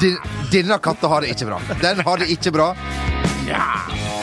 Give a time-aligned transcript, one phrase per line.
[0.00, 0.18] Din,
[0.52, 1.60] denne katta har det ikke bra.
[1.82, 2.72] Den har det ikke bra.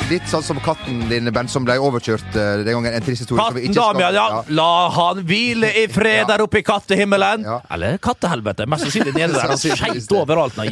[0.05, 2.93] Litt sånn som katten din, Ben, som ble overkjørt eh, den gangen.
[2.93, 3.41] En trist historie.
[3.41, 4.41] Katten ikke skal- Damian, ja.
[4.53, 7.41] La han hvile i fred der oppe i kattehimmelen.
[7.47, 7.55] Ja.
[7.73, 8.67] Eller kattehelvete.
[8.69, 9.49] Mest sannsynlig nede der.
[9.49, 10.57] Han skeit overalt.
[10.61, 10.69] Nei.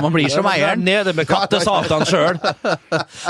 [0.00, 0.80] Man blir som eieren.
[0.86, 2.40] Nede med kattesatan sjøl.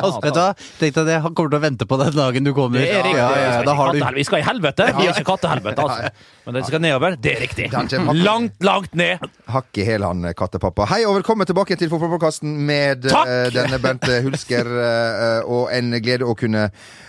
[0.05, 0.49] Altså, vet du hva?
[0.79, 2.79] Tenk deg det, Han kommer til å vente på den dagen du kommer.
[2.79, 3.19] Det er riktig.
[3.19, 5.85] Ja, ja, ja, da har du Vi skal i helvete, vi er ikke kattehelvete.
[5.85, 6.11] Altså.
[6.45, 7.15] Men det skal nedover.
[7.17, 7.71] Det er riktig.
[7.73, 9.23] Langt, langt ned.
[9.49, 10.85] Hakk i hæl, han kattepappa.
[10.91, 13.31] Hei og velkommen tilbake til Fotballpodkasten med Takk!
[13.33, 14.69] eh, denne Bente Hulsker.
[14.69, 16.67] eh, og en glede å kunne,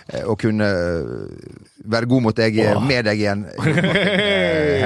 [0.08, 2.80] eh, å kunne eh, være god mot deg, Åh.
[2.86, 3.44] med deg igjen.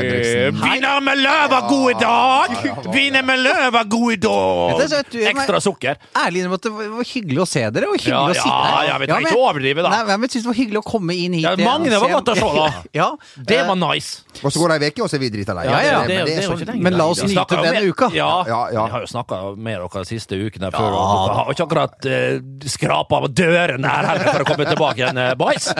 [0.00, 2.54] Vinner med løva god i dag!
[2.94, 4.82] Vinner med løva god i dag!
[5.10, 5.96] Jeg- Ekstra sukker.
[6.16, 7.86] ærlig innrømme det var hyggelig å se dere.
[7.90, 8.70] Og hyggelig Ja, å sitte her.
[8.70, 9.90] ja, ja, vi trenger ikke overdrive, da.
[9.90, 11.42] Nei, men synes det var hyggelig å komme inn hit.
[11.44, 12.68] Ja, Magne var godt å se, da.
[13.00, 14.22] Ja, Det var nice.
[14.42, 15.64] Og så går det ei uke, og så er vi drita lei.
[15.66, 16.74] Ja, ja, Men det, det det jo sånn- ikke.
[16.82, 18.10] Men la oss nyte mer- uka.
[18.14, 18.84] Ja, Ja, ja.
[18.86, 20.90] Vi har jo snakka med dere de siste ukene før.
[20.90, 25.18] og dere har ikke akkurat uh, skrapa av døren her for å komme tilbake igjen,
[25.18, 25.70] eh, boys.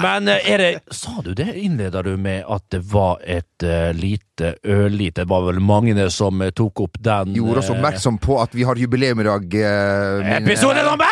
[0.00, 1.54] Men eh, er det Sa du det?
[1.58, 6.40] Innleda du med at det var et uh, lite ørlite Det var vel mange som
[6.42, 9.42] uh, tok opp den Gjorde oss eh, oppmerksom på at vi har jubileum i dag.
[9.54, 11.06] Uh, Episode nummer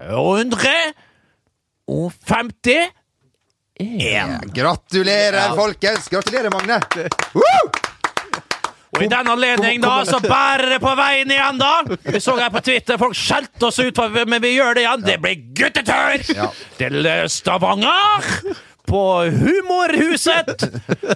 [0.00, 0.94] 150
[3.80, 6.08] Ja, Gratulerer, folkens!
[6.08, 6.80] Gratulerer, Magne!
[7.32, 7.89] Woo!
[8.96, 11.72] Og i den anledning da, så bærer det på veien igjen, da!
[12.10, 15.04] Vi så her på Twitter, folk skjelte oss ut, men vi gjør det igjen.
[15.06, 16.48] Det blir guttetur Ja.
[16.80, 18.26] til Stavanger!
[18.90, 20.64] På Humorhuset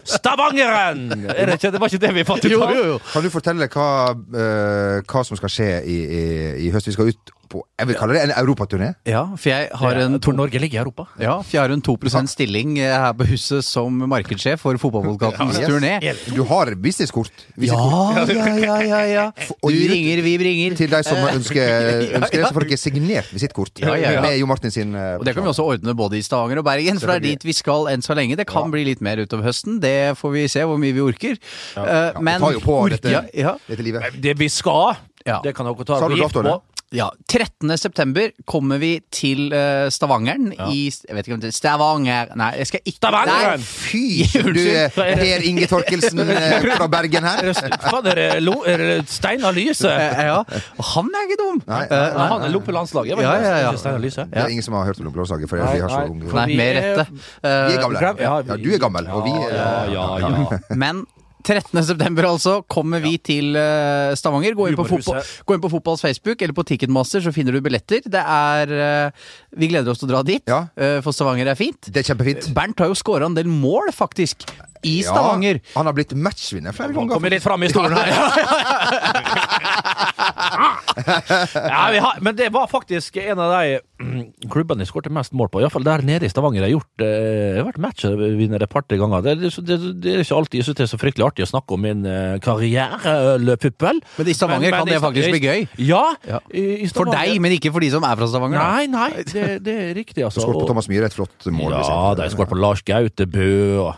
[0.06, 1.08] Stavangeren!
[1.34, 3.00] Er det, ikke, det var ikke det vi fant ut av?
[3.11, 6.22] Kan du fortelle hva, eh, hva som skal skje i, i,
[6.69, 6.86] i høst?
[6.92, 8.88] Vi skal ut på jeg vil kalle det en europaturné.
[9.09, 11.06] Ja, for jeg har en Jeg Norge ligger i Europa.
[11.20, 11.97] ja, for jeg har en 2
[12.31, 15.69] stilling eh, her på huset som markedssjef for fotballpodkastens Yes.
[15.70, 16.34] turné.
[16.34, 17.31] Du har businesskort.
[17.59, 17.78] Ja,
[18.26, 19.25] ja, ja, ja, ja.
[19.62, 20.76] Du ringer, vi bringer.
[20.78, 21.62] Til de som ønsker,
[22.19, 24.21] ønsker det, så får dere signert visittkort Ja, ja, ja.
[24.25, 24.94] med Jo Martin sin.
[24.94, 27.26] eh, Og Det kan vi også ordne både i Stavanger og Bergen, for det er
[27.34, 28.36] dit vi skal enn så lenge.
[28.36, 31.38] Det kan bli litt mer utover høsten, det får vi se hvor mye vi orker.
[31.76, 33.56] Eh, Men tar jo på dette, ja, ja.
[33.69, 34.15] dette livet.
[34.21, 35.41] Det vi skal, Ja.
[35.42, 36.60] det kan dere ta Sa gift på.
[36.94, 37.78] Ja, 13.
[37.78, 42.50] september kommer vi til uh, Stavangeren i Jeg vet ikke om det er Stavanger Nei,
[42.60, 43.59] jeg skal ikke Stavangeren!
[43.59, 44.03] Nei, Fy!
[44.55, 44.60] Du,
[44.94, 47.50] Per Inge Torkelsen eh, fra Bergen her.
[47.83, 49.91] Fader, er det, lo, er Steinar Lyse?
[49.91, 50.38] eh, ja.
[50.94, 51.59] Han er ikke dum!
[51.66, 53.25] Nei, nei, Nei, han er landslaget.
[53.25, 53.75] Ja, ja, ja.
[53.81, 54.28] Steinar Lyse.
[54.31, 56.31] Det er ingen som har hørt om Blåsaget, for vi har så unge.
[56.31, 56.47] Nei.
[56.60, 57.09] Med rette.
[57.43, 58.15] Vi er gamle.
[58.22, 60.62] Ja, Ja, du er gammel, og vi er Ja, ja, ja.
[60.84, 61.04] men
[61.44, 61.84] 13.
[61.84, 64.56] september altså kommer vi til uh, Stavanger.
[64.56, 67.60] Gå inn, på fotball, gå inn på Fotballs Facebook eller på Ticketmaster, så finner du
[67.65, 68.00] billetter.
[68.09, 70.65] Det er uh, Vi gleder oss til å dra dit, Ja.
[70.81, 71.91] uh, for Stavanger er fint.
[71.91, 72.49] Det er kjempefint.
[72.56, 74.49] Bernt har jo skåra en del mål, faktisk,
[74.84, 75.60] i Stavanger.
[75.62, 77.15] Ja, han har blitt matchvinner flere ganger.
[77.16, 78.09] kommer litt fram i stolen her.
[81.54, 84.22] ja, vi har, men det var faktisk en av de mm,
[84.53, 85.62] klubbene jeg skåret mest mål på.
[85.62, 86.60] Iallfall der nede i Stavanger.
[86.62, 89.25] Jeg har gjort jeg har vært matchvinner et par-tre ganger.
[89.25, 91.49] Det, det, det, det er ikke alltid jeg synes det er så fryktelig artig å
[91.50, 93.99] snakke om min uh, karriere, uh, puppel.
[94.19, 95.67] Men i Stavanger kan det faktisk bli gøy.
[95.83, 96.05] Ja.
[96.28, 96.39] Ja.
[96.55, 98.62] I, i For deg, men ikke for de som er fra Stavanger.
[98.62, 100.45] Nei, nei, det, det er riktig, altså.
[100.47, 101.75] Skåret på Thomas Myhre, et flott mål.
[101.75, 103.50] Ja, de skåret på Lars Gautebø
[103.83, 103.95] og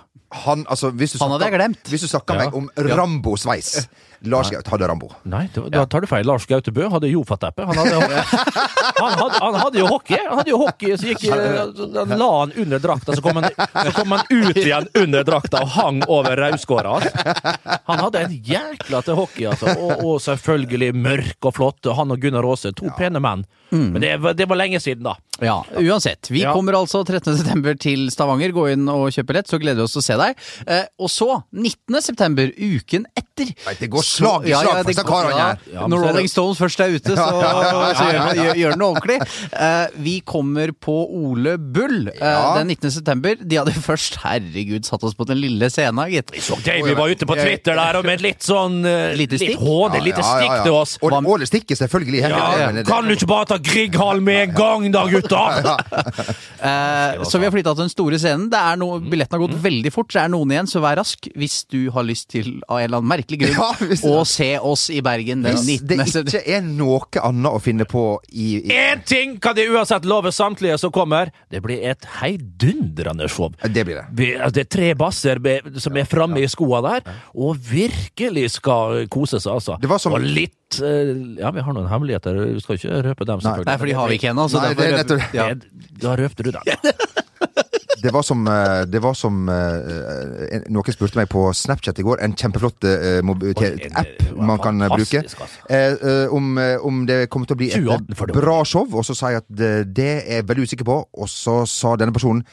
[0.46, 1.84] Han, altså, hvis du Han hadde jeg glemt.
[1.86, 2.46] Hvis du snakker Ja.
[2.46, 3.86] meg om Rambo-sveis
[4.22, 5.10] Lars Gaute hadde Rambo.
[5.24, 6.24] Nei, det, da tar du feil.
[6.26, 7.66] Lars Gautebø hadde Jofa-teppe.
[7.66, 7.76] Han,
[8.96, 10.18] han, han hadde jo hockey.
[10.28, 13.92] Han hadde jo hockey, så gikk Han la han under drakta, så kom han, så
[13.96, 17.82] kom han ut igjen under drakta og hang over rauskåra hans.
[17.90, 19.76] Han hadde en jækla til hockey, altså.
[19.76, 21.92] Og, og selvfølgelig mørk og flott.
[21.96, 23.44] Han og Gunnar Aase, to pene menn.
[23.76, 25.16] Men det, var- det var lenge siden, da.
[25.42, 26.30] Ja, uansett.
[26.32, 26.52] Vi Ja.
[26.54, 27.34] kommer altså 13.
[27.36, 28.54] september til Stavanger.
[28.56, 30.38] Gå inn og kjøp billett, så gleder vi oss til å se deg.
[30.70, 31.98] Eh, og så, 19.
[32.00, 33.50] september, uken etter.
[33.66, 35.58] Nei, det går slag i Ja, slag ja, det her.
[35.86, 38.76] Når så er det- Rolling Stones først er ute, så, så gjør, vi- gjør, gjør
[38.76, 39.18] den ordentlig.
[39.52, 42.90] Uh, vi kommer på Ole Bull uh, den 19.
[42.98, 43.36] september.
[43.42, 46.32] De hadde først, herregud, satt oss på den lille scenen, gitt.
[46.42, 49.42] Så Davy var ute på Twitter der og med et litt sånn uh, Lite Litt
[49.52, 49.60] stikk?
[49.62, 50.96] hån, et lite stikk til oss.
[51.02, 52.22] Og Åle stikker selvfølgelig.
[52.30, 55.44] det- kan du ikke bare ta Grieghallen med en gang, da, gutta?
[56.66, 58.46] Eh, så vi har flytta til den store scenen.
[58.50, 60.08] Det er noe, Billetten har gått veldig fort.
[60.12, 63.02] så er noen igjen, så vær rask hvis du har lyst til, av en eller
[63.02, 65.96] annen merkelig grunn, Å se oss i Bergen den Hvis 19.
[66.24, 70.32] det ikke er noe annet å finne på i, Én ting kan de uansett love
[70.32, 71.30] samtlige som kommer.
[71.50, 73.52] Det blir et heidundrende show.
[73.62, 74.04] Det blir det.
[74.12, 78.50] Vi- altså, Det er tre basser be- som er framme i skoa der, og virkelig
[78.50, 79.78] skal kose seg, altså.
[79.80, 82.54] Det var som- Og litt eh, Ja, vi har noen hemmeligheter.
[82.54, 83.66] Vi skal ikke røpe dem, selvfølgelig.
[83.66, 84.48] Nei, for de har vi ikke ennå.
[84.52, 85.54] Nei, det er nettopp- ja.
[85.54, 86.62] Det- Da røpte du den.
[88.02, 92.20] Det var som, eh, det var som eh, Noen spurte meg på Snapchat i går.
[92.24, 93.20] En kjempeflott eh,
[93.96, 95.22] app man kan eh, bruke.
[95.24, 95.48] altså.
[95.70, 98.40] Eh, eh, om, eh, om det kommer til å bli et 2018 for eh, det.
[98.42, 98.86] bra show.
[98.92, 100.98] Og så sa jeg at det, det er jeg veldig usikker på.
[101.12, 102.44] Og så sa denne personen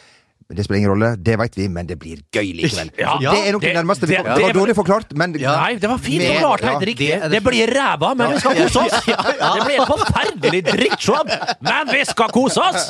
[0.56, 2.90] det spiller ingen rolle, det veit vi, men det blir gøy likevel.
[2.98, 4.08] Ja, det er nok det, det- nærmeste.
[4.08, 4.36] vi kommer.
[4.36, 7.08] Det var dårlig forklart, men Nei, det var fint Med- forklart, helt ja, riktig.
[7.10, 9.06] det Det, det- blir ræva, men vi skal kose oss!
[9.54, 11.30] Det blir et forferdelig drittjobb,
[11.62, 12.90] men vi skal kose oss!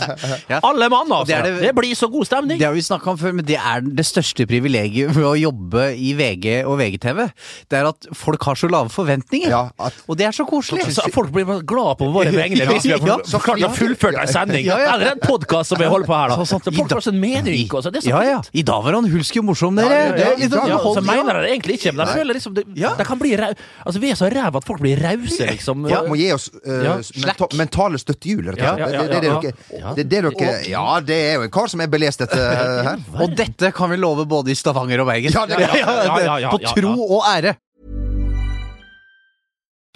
[0.64, 1.26] Alle mann, altså.
[1.44, 2.60] Det Det, det- blir så god stemning.
[2.60, 5.96] Det har vi snakka om før, men det er det største privilegiet med å jobbe
[5.98, 7.30] i VG og VGTV.
[7.70, 9.50] Det er at folk har så lave forventninger.
[9.50, 10.86] Ja, at- Og det er så koselig.
[10.94, 13.00] Så folk blir glad på våre vegne hvis vi har
[13.64, 13.70] Ja.
[13.70, 14.66] fullføre en sending.
[14.66, 14.94] Ja, ja.
[14.96, 16.36] Eller en podkast som vi holder på her, da.
[16.36, 18.38] Så- Så sånn- folk også en Det er så Ja, ja.
[18.42, 18.50] fint.
[18.54, 19.90] I dag var han hulsk og morsom, dere.
[19.90, 22.16] Ja, ja, ja, er litt sånn- Ja, så mener jeg det egentlig ikke, men jeg
[22.18, 22.94] føler liksom det, Ja.
[22.96, 25.88] det kan bli Altså, vi er så ræva at folk blir rause, liksom.
[25.90, 26.96] Ja, må gi oss uh, Ja,
[27.26, 28.78] menta mentale støttehjul, rett og slett.
[28.78, 29.94] Det, er dere- Ja.
[29.94, 32.36] det, er det dere Ja, det er jo en kar som er belest, dette
[32.88, 32.98] her.
[33.20, 35.32] Og dette kan vi love både i Stavanger og Bergen.
[35.34, 37.56] Ja, det- ja, ja, ja, ja, På tro og ære.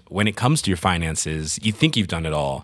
[0.10, 2.64] when it comes to your finances, you think you've done it all.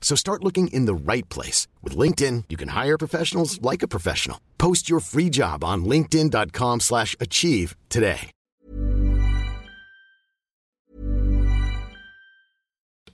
[0.00, 1.66] So start looking in the right place.
[1.82, 4.40] With LinkedIn, you can hire professionals like a professional.
[4.56, 8.30] Post your free job on linkedin.com slash achieve today.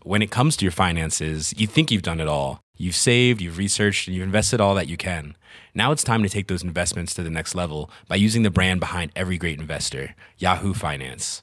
[0.04, 2.60] When it comes to your finances, you think you've done it all.
[2.76, 5.36] You've saved, you've researched, and you've invested all that you can.
[5.74, 8.80] Now it's time to take those investments to the next level by using the brand
[8.80, 11.42] behind every great investor, Yahoo Finance.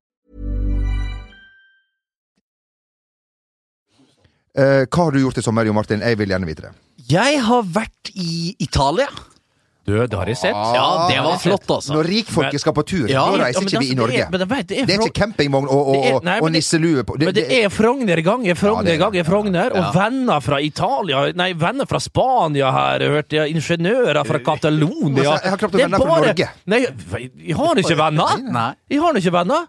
[4.57, 6.01] Eh, hva har du gjort i sommer, Jo Martin?
[6.03, 6.71] Jeg vil gjerne vite det.
[7.11, 9.07] Jeg har vært i Italia.
[9.81, 10.53] Du, det har jeg sett.
[10.75, 11.95] Ja, det var flott, altså.
[11.95, 14.13] Når rikfolket skal på tur, Ja, da reiser ja, ikke vi i Norge.
[14.13, 14.45] Det er, men det
[14.77, 17.15] er, Det er ikke campingvogn og, og, Det og, nei, og men det- nisselue på.
[17.17, 18.99] Men det er Frogner-gang, Frogner Ja, er det.
[19.01, 23.55] ganger Frogner, og venner fra Italia Nei, venner fra Spania her, hørte jeg.
[23.55, 25.17] Ingeniører fra Catalonia.
[25.17, 26.49] Altså, jeg har knapt Det er venner fra Norge.
[26.67, 26.79] Nei,
[27.47, 28.75] jeg har ikke venner!
[28.91, 29.67] Jeg har ikke venner!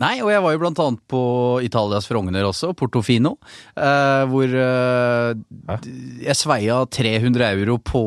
[0.00, 1.20] Nei, og jeg var jo blant annet på
[1.62, 3.34] Italias Frogner også, Portofino,
[3.76, 5.82] eh, hvor eh,
[6.24, 8.02] jeg sveia 300 euro på,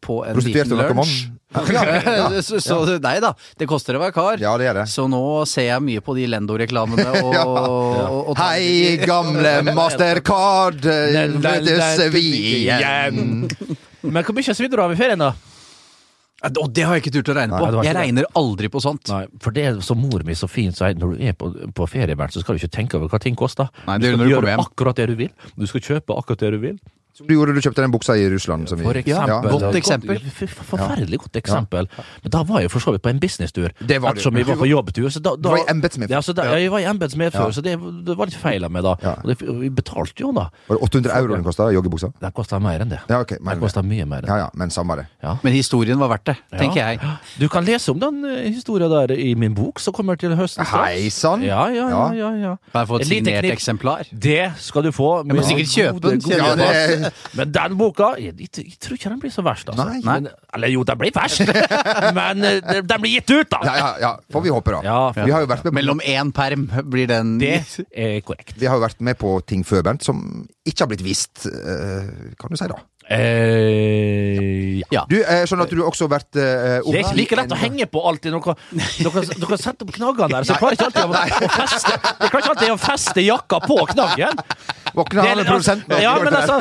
[0.00, 1.24] på en liten lunsj.
[1.54, 4.40] Ja, så, så nei da, det koster å være kar.
[4.42, 4.86] Ja, det er det.
[4.90, 7.44] Så nå ser jeg mye på de Lendo-reklamene og, Ja.
[7.46, 10.86] og, og Hei, gamle Mastercard,
[11.38, 12.24] møtes vi
[12.64, 13.44] igjen.
[14.04, 15.34] Men hvor mye svidde du av i ferien, da?
[16.44, 17.70] Og det har jeg ikke turt å regne på.
[17.72, 18.00] det Jeg det.
[18.02, 19.08] regner aldri på sånt.
[19.08, 21.86] Nei, for det er som mor mi så fint sier, når du er på, på
[21.88, 23.70] ferie, så skal du ikke tenke over hva ting koster.
[23.86, 24.60] Nei, du det skal gjøre hjem.
[24.66, 25.30] akkurat det du vil.
[25.56, 26.78] Du skal kjøpe akkurat det du vil.
[27.14, 28.66] Som du gjorde, du kjøpte den buksa i Russland.
[28.68, 29.50] Som vi, For eksempel.
[29.52, 30.16] godt eksempel.
[30.18, 31.86] ja, f- f- Forferdelig godt eksempel.
[32.24, 33.68] Men da var jeg for så vidt på en businesstur.
[33.86, 34.10] Det var.
[34.16, 35.06] Ettersom vi var på jobbtur.
[35.14, 36.10] Så da, da, Du var i embetsmedfør.
[36.16, 37.50] Ja, så da, ja, jeg var i embetsmedfør, Ja.
[37.54, 38.96] så det, det var litt feil av meg da.
[39.02, 39.12] Ja.
[39.22, 40.48] Og det, vi betalte jo da.
[40.66, 42.10] Var det 800 euro den kosta, joggebuksa?
[42.20, 42.98] Den kosta mer enn det.
[43.08, 43.28] Ja, ok.
[43.38, 44.26] Den Men, kosta mye mer.
[44.26, 45.06] ja, ja, men samme det.
[45.22, 45.36] Ja.
[45.44, 46.88] Men historien var verdt det, tenker Ja.
[46.90, 47.00] jeg.
[47.38, 50.66] Du kan lese om den eh, historien der i min bok, som kommer til høsten.
[50.66, 51.42] Hei sann!
[51.46, 52.12] Ja, ja, ja.
[52.12, 52.56] ja, ja.
[52.72, 54.02] Kan jeg få Et signert eksemplar?
[54.10, 55.22] Det skal du få.
[55.26, 57.03] Jeg må sikkert kjøpe den,
[57.38, 59.86] Men den boka jeg, jeg, jeg tror ikke den blir så verst, altså.
[59.88, 60.00] Nei.
[60.06, 61.42] Men, eller jo, den blir verst,
[62.18, 63.60] men eh, den blir gitt ut, da!
[63.66, 64.80] ja, ja, ja, får vi håpe, da.
[64.86, 67.56] Ja, Vi har jo vært med på Mellom én perm blir den Det
[67.90, 68.56] er korrekt.
[68.60, 70.20] Vi har jo vært med på ting før, Bernt, som
[70.64, 72.78] ikke har blitt vist, eh, kan du si da.
[73.04, 75.02] Eh, ja.
[75.10, 77.58] Du, jeg skjønner at du også har vært eh, Det er ikke like lett å
[77.60, 78.32] henge på alltid.
[78.34, 78.54] Dere,
[79.04, 82.30] dere, dere setter opp knaggene der, så jeg klarer ikke alltid å, å feste Jeg
[82.30, 84.42] klarer ikke alltid å feste jakka på knaggen.
[84.94, 85.96] Våkne Det alle er, produsentene.
[86.04, 86.56] ja, men altså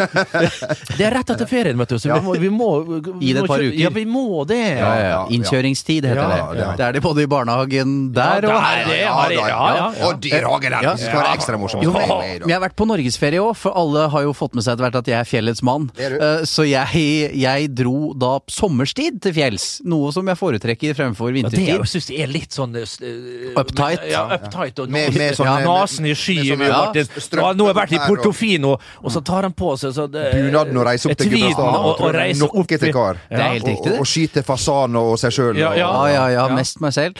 [0.97, 3.43] Det er rett etter ferien, vet du, så vi må, vi må vi Gi det
[3.43, 3.77] et par uker.
[3.83, 4.59] Ja, vi må det.
[4.79, 5.19] Ja, ja.
[5.37, 6.57] Innkjøringstid heter Ja, det.
[6.57, 8.89] det er- Det er det både i barnehagen der og her.
[10.07, 10.81] Og dyrehagen der.
[10.89, 10.95] Ja.
[10.97, 11.85] Det skal være ekstra morsomt.
[11.93, 14.87] Med jeg har vært på norgesferie òg, for alle har jo fått med seg etter
[14.87, 15.89] hvert at jeg er fjellets mann.
[15.95, 16.23] Det er du.
[16.33, 21.49] Eh, Så jeg, jeg dro da sommerstid til fjells, noe som jeg foretrekker fremfor Ja,
[21.49, 24.03] det syns jeg er litt sånn uh, Uptight.
[24.11, 26.37] Ja, uptight og Med- med sånne, ja, Nasen i sky.
[26.55, 28.73] med sånn- ja, Nå har jeg vært i Portofino,
[29.03, 32.01] og så tar han på seg så det, Bunaden og reise opp til Gudbrandsdalen og,
[32.01, 33.19] og reise opp Nokke til kar.
[33.29, 33.93] Det er helt Og- riktig, det.
[33.93, 35.57] Og, og skyte fasan og seg sjøl.
[35.57, 36.55] Ja, Ja, ja, ja, Ja.
[36.55, 37.15] mest meg selv.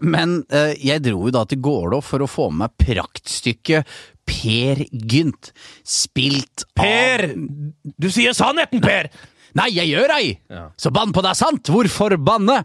[0.00, 0.44] Men
[0.78, 3.84] jeg dro jo da til Gålå for å få med meg praktstykket
[4.32, 5.52] Per Gynt,
[5.84, 7.26] spilt Per!
[7.36, 9.10] av Du sier sannheten, Per!
[9.58, 10.30] Nei, jeg gjør ei!
[10.48, 10.70] Ja.
[10.80, 11.68] Så bann på deg sant!
[11.68, 12.62] Hvorfor banne?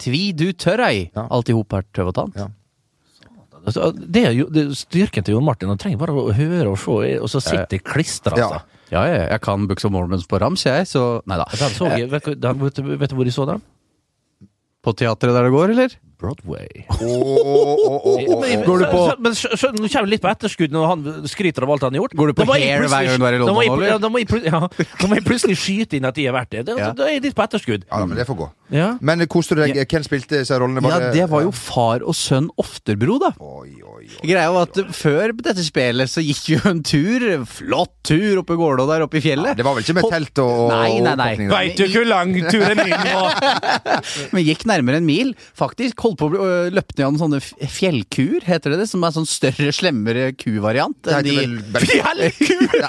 [0.00, 1.08] Tvi du tør ei.
[1.16, 1.26] Ja.
[1.34, 2.38] Alt i hop er tøv og tant.
[2.38, 2.46] Ja.
[3.66, 5.70] Altså, det er jo det styrken til Jon Martin.
[5.72, 8.36] Han trenger bare å høre og se, og så sitter det klistra.
[8.38, 8.46] Ja.
[8.46, 8.82] Altså.
[8.92, 11.46] Ja, ja, jeg kan Books of Mormons på rams, jeg, så Nei da.
[11.50, 13.64] Vet, vet du hvor de så dem?
[14.86, 15.96] På teatret der det går, eller?
[16.18, 16.68] Broadway.
[18.66, 21.62] Går du på- Men skjø- skjø- nå kommer vi litt på etterskudd når han skryter
[21.62, 22.14] av alt han har gjort.
[22.16, 23.86] Går du på Hair hver gang du er i London, eller?
[23.86, 26.64] Ja, da må jeg plutselig skyte inn at de har vært det.
[26.66, 27.84] Da, er jeg litt på etterskudd.
[27.90, 28.50] Ja, men det får gå.
[29.00, 29.76] Men koste du deg?
[29.86, 30.82] Hvem spilte disse rollene?
[30.88, 33.30] Ja, det var jo far og sønn Oftebro, da.
[34.22, 38.54] Greia var at før dette spillet så gikk vi jo en tur, flott tur oppe
[38.54, 39.56] i Gålå der oppe i fjellet.
[39.58, 41.30] Det var vel ikke med telt og, Nei, nei, nei.
[41.50, 43.34] Veit du hvor lang turen min var?
[44.32, 45.34] Men gikk nærmere en mil.
[45.58, 47.40] Faktisk holdt på å bli øh, løpt ned av sånne
[47.76, 48.88] fjellkuer, heter det det?
[48.90, 50.96] Som er sånn større, slemmere kuvariant.
[51.04, 52.80] Det heter vel bare Fjellkur!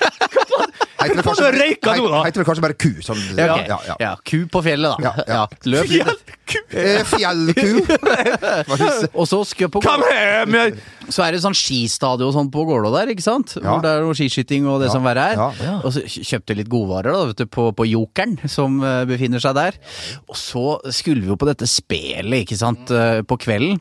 [0.97, 2.91] Heter det kanskje bare ku?
[3.05, 3.67] Sånn, Ja, okay.
[3.69, 3.95] ja, ja.
[4.01, 5.11] ja, ku på fjellet, da.
[5.11, 5.43] Ja, ja.
[5.69, 6.36] løp litt.
[6.71, 7.81] Eh, Fjellku.
[8.17, 9.09] Er det?
[9.13, 10.57] Og så skal på Kom hjem!
[11.11, 13.55] Så er det sånn skistadion sånn på Gålå der, ikke sant?
[13.57, 13.63] Ja.
[13.69, 14.95] Hvor det er noe skiskyting og det Ja.
[14.95, 15.41] som verre er.
[15.63, 15.75] Ja.
[15.81, 19.55] Og så kjøpte litt godvarer da, vet du, på, på Jokeren, som uh, befinner seg
[19.57, 19.79] der.
[20.27, 23.79] Og så skulle vi jo på dette spelet, ikke sant, uh, på kvelden.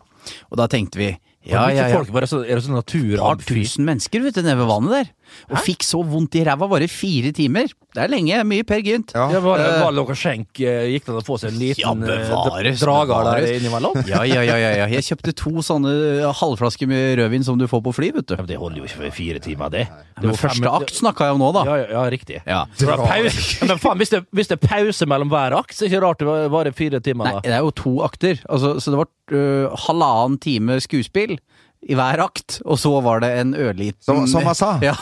[0.50, 1.12] Og da tenkte vi
[1.46, 1.94] ja, ja, ja.
[1.94, 4.94] Folk bare så, er det sånn Et par tusen mennesker vet du, nede ved vannet
[4.96, 5.10] der.
[5.50, 7.68] Og fikk så vondt i ræva bare fire timer.
[7.96, 8.38] Det er lenge.
[8.44, 9.12] Mye Per Gynt.
[9.16, 9.26] Ja.
[9.40, 10.60] Var, Eh, var det skjenk?
[10.60, 13.96] eh, Gikk det an å få seg en liten Ja, eh, bevares, drager der innimellom?
[14.10, 14.86] Ja, ja, ja, ja, ja.
[14.92, 15.94] Jeg kjøpte to sånne
[16.36, 18.34] halvflasker med rødvin som du får på fly, vet du.
[18.36, 19.86] Ja, men det holder jo ikke for fire timer, det.
[20.20, 21.64] Det var første akt snakka jeg om nå, da.
[21.64, 22.40] Ja, ja, riktig.
[22.46, 22.64] Ja.
[22.76, 23.66] Det var pause.
[23.66, 26.04] Men faen, hvis det, hvis det er pause mellom hver akt, så er det ikke
[26.04, 27.24] rart det varer fire timer.
[27.30, 27.40] Da.
[27.40, 28.40] Nei, det er jo to akter.
[28.48, 31.38] Altså, så det var uh, halvannen time skuespill
[31.86, 34.72] i hver akt, og så var det en ørliten Som, som jeg sa.
[34.88, 34.94] Ja,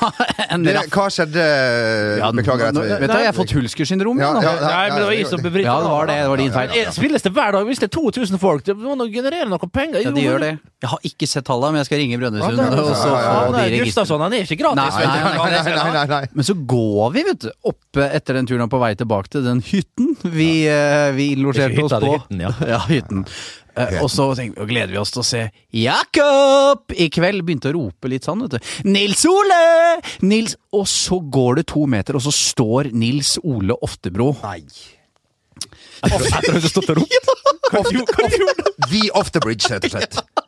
[0.52, 1.44] en Det, hva skjedde?
[2.20, 2.74] Ja, Beklager.
[2.76, 4.20] nå- Vet du, jeg har fått hulskersyndrom.
[4.20, 6.18] Ja, Ja, ja, ja, Nei, men det var jeg som ja, det var det.
[6.20, 6.92] Det var din feil.
[6.92, 7.64] Spilles det hver dag?
[7.70, 10.02] Hvis det er 2000 folk, det må nå generere noe penger.
[10.04, 10.52] Ja, de gjør det.
[10.84, 12.60] Jeg har ikke sett tallene, men jeg skal ringe Brønnøysund.
[12.60, 13.80] ja, og så ja, ja, få ja, de nei.
[13.88, 15.00] Gustavsson, han er ikke gratis.
[15.00, 16.22] Nei, nei, Nei, nei, nei, nei.
[16.36, 19.64] Men så går vi, vet du, oppe etter den turen på vei tilbake til den
[19.64, 22.12] hytten vi, eh, vi losjerte oss på.
[22.18, 22.52] hytten, ja.
[22.74, 23.24] ja hytten.
[23.74, 25.42] Eh, og så tenker, og gleder vi oss til å se
[25.74, 27.42] Jakob i kveld.
[27.46, 28.72] Begynte å rope litt sånn, vet du.
[28.90, 29.62] Nils Ole!
[30.26, 34.32] Nils Og så går det to meter, og så står Nils Ole Oftebro.
[34.44, 34.62] Nei.
[36.04, 37.14] Jeg du stått og ropt.
[38.90, 40.44] Vi Oftebridge, the bridge, rett og slett.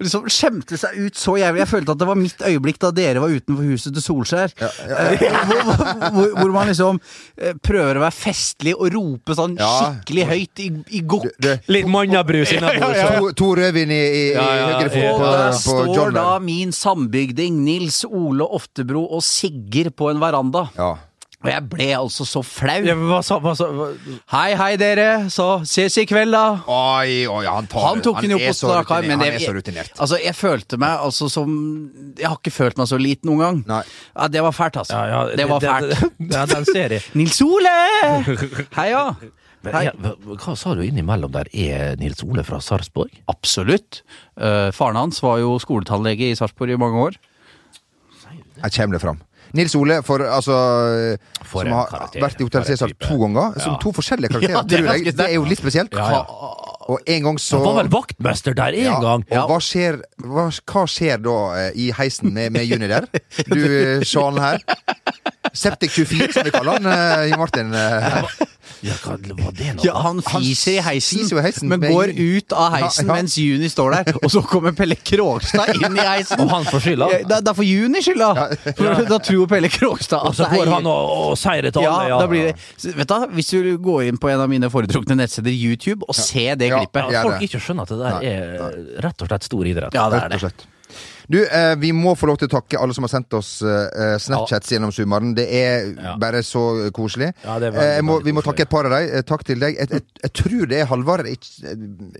[0.00, 1.62] Liksom skjemte seg ut så jævlig.
[1.64, 4.54] Jeg følte at det var mitt øyeblikk da dere var utenfor huset til Solskjær.
[4.58, 5.82] Eh, hvor,
[6.14, 7.00] hvor, hvor man liksom
[7.36, 9.70] eh, prøver å være festlig og rope sånn Ja.
[9.78, 11.28] skikkelig høyt i, i gokk.
[11.68, 13.02] Litt mannabrus innabords.
[13.18, 15.92] to, to rødvin i, i, i Ja, ja, høyre fot Og på, der på står
[15.96, 20.68] John da min sambygding Nils Ole Oftebro og sigger på en veranda.
[20.78, 20.94] Ja.
[21.38, 22.80] Og jeg ble altså så flau.
[22.82, 23.92] Ja, hva sa, hva sa hva,
[24.32, 26.64] Hei, hei dere, så ses i kveld, da.
[26.66, 29.92] Oi, oi, han tar Han tok den jo på strak arm, Han er så rutinert.
[30.02, 31.52] Altså, jeg følte meg altså som
[32.18, 33.60] Jeg har ikke følt meg så liten noen gang.
[33.70, 33.84] Nei.
[34.16, 34.98] Ja, det var fælt, altså.
[34.98, 36.02] ja, ja, det var fælt.
[36.34, 37.06] Ja, den ser jeg.
[37.14, 37.76] Nils Ole!
[38.74, 39.04] Heia!
[39.68, 39.84] Hei.
[39.88, 41.48] ja, hva, hva sa du innimellom der?
[41.54, 43.14] Er Nils Ole fra Sarpsborg?
[43.30, 44.02] Absolutt.
[44.38, 47.18] Uh, faren hans var jo skoletannlege i Sarpsborg i mange år.
[48.58, 49.22] Her kommer det fram.
[49.56, 50.56] Nils Ole, for, altså,
[51.44, 52.20] For som har karakter.
[52.20, 53.58] vært i Hotell Cæsar to ganger.
[53.62, 54.56] Som to forskjellige karakterer.
[54.58, 55.16] Ja, det er tror jeg.
[55.16, 55.94] det er jo litt spesielt.
[55.96, 56.24] Ja, ja.
[56.88, 59.24] Og en gang så Han var vel vaktmester der en Ja, gang?
[59.36, 63.04] Og hva skjer, hva, hva skjer da eh, i heisen med, med Juni der?
[63.44, 63.58] Du,
[64.08, 64.62] Sjalen Sean her.
[65.58, 66.86] Septic 24, som vi kaller han.
[67.30, 67.74] eh, Martin.
[67.74, 68.22] eh,
[68.84, 69.82] Ja, hva var det nå?
[69.82, 73.16] Ja, han fiser i heisen, fiser heisen men går ut av heisen Ja, ja.
[73.16, 74.12] mens Juni står der.
[74.22, 76.38] Og så kommer Pelle Krogstad inn i heisen.
[76.44, 77.08] Og han får skylda?
[77.10, 78.28] Ja, Da, da får Juni skylda!
[79.08, 81.82] Da tror Pelle Krogstad Og at så det er- går han og, og det til
[81.82, 82.20] ja, alle?
[82.22, 85.50] da blir det Vet du, Hvis du går inn på en av mine foretrukne nettsteder,
[85.50, 86.78] YouTube, og ser det Ja.
[86.84, 89.94] klippet Ja, folk ikke skjønner at det der er rett og slett stor idrett.
[89.94, 90.74] Ja, det er Rett og det.
[91.30, 94.14] Du, eh, vi må få lov til å takke alle som har sendt oss eh,
[94.22, 95.34] Snapchats gjennom sommeren.
[95.36, 96.14] Det er Ja.
[96.16, 96.62] bare så
[96.96, 97.32] koselig.
[97.44, 98.44] Ja, veldig, eh, må, vi må koselig.
[98.48, 99.10] takke et par av dem.
[99.18, 99.76] Eh, takk til deg.
[99.76, 101.26] Jeg, jeg, jeg tror det er Halvard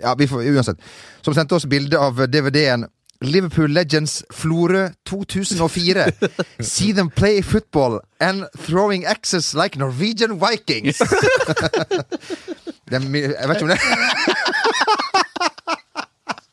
[0.02, 0.78] Ja, vi får, uansett.
[1.24, 2.84] Som sendte oss bilde av DVD-en
[3.24, 6.04] Liverpool Legends Florø 2004.
[6.60, 10.98] See them play football and throwing axes like Norwegian Vikings.
[12.90, 13.80] det mi- jeg vet ikke om det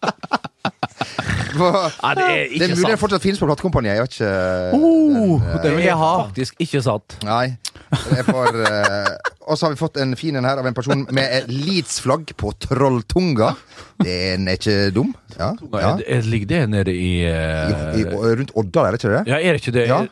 [0.01, 3.95] Hva- Nei, det er det er mulig det fortsatt finnes på platekompaniet.
[3.95, 4.33] Jeg vet ikke
[4.75, 6.11] Oh, den, eh, det vil jeg ha.
[6.27, 7.17] Faktisk ikke sant.
[7.25, 7.57] Nei.
[7.95, 9.11] Det er for eh,
[9.45, 12.51] Og så har vi fått en fin en her av en person med Leeds-flagg på
[12.65, 13.53] Trolltunga.
[14.03, 15.13] Den er ikke dum.
[15.37, 15.95] Ja, ja.
[15.95, 19.23] Er- er- Ligger det nede i, I, eh, i, rundt Odda der, det ikke det?
[19.31, 19.87] Ja, er det ikke det?
[19.87, 20.03] Ja.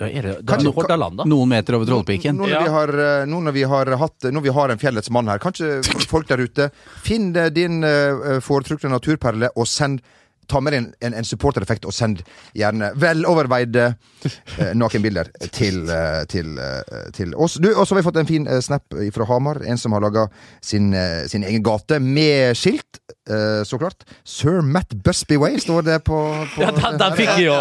[0.00, 1.24] Ja, er det, det Kanskje- er Hordaland, da?
[1.28, 2.34] Noen meter over Trollpiken.
[2.38, 2.60] Nå når, Ja.
[2.64, 5.38] vi har, eh, nå når vi har hatt Når vi har en fjellets mann her,
[5.38, 6.70] kanskje folk der ute
[7.04, 10.00] Finn eh, din eh, foretrukne naturperle og send
[10.50, 12.24] Ta med deg en, en, en supportereffekt og send
[12.58, 13.84] gjerne veloverveide
[14.58, 17.54] eh, nakenbilder til, eh, til, eh, til oss.
[17.62, 19.62] Du, Og så har vi fått en fin eh, snap fra Hamar.
[19.70, 20.26] En som har laga
[20.64, 24.02] sin, eh, sin egen gate med skilt, eh, så klart.
[24.26, 26.18] Sir Matt Busby Way står det på,
[26.56, 27.56] på Ja, den, den fikk jeg jo!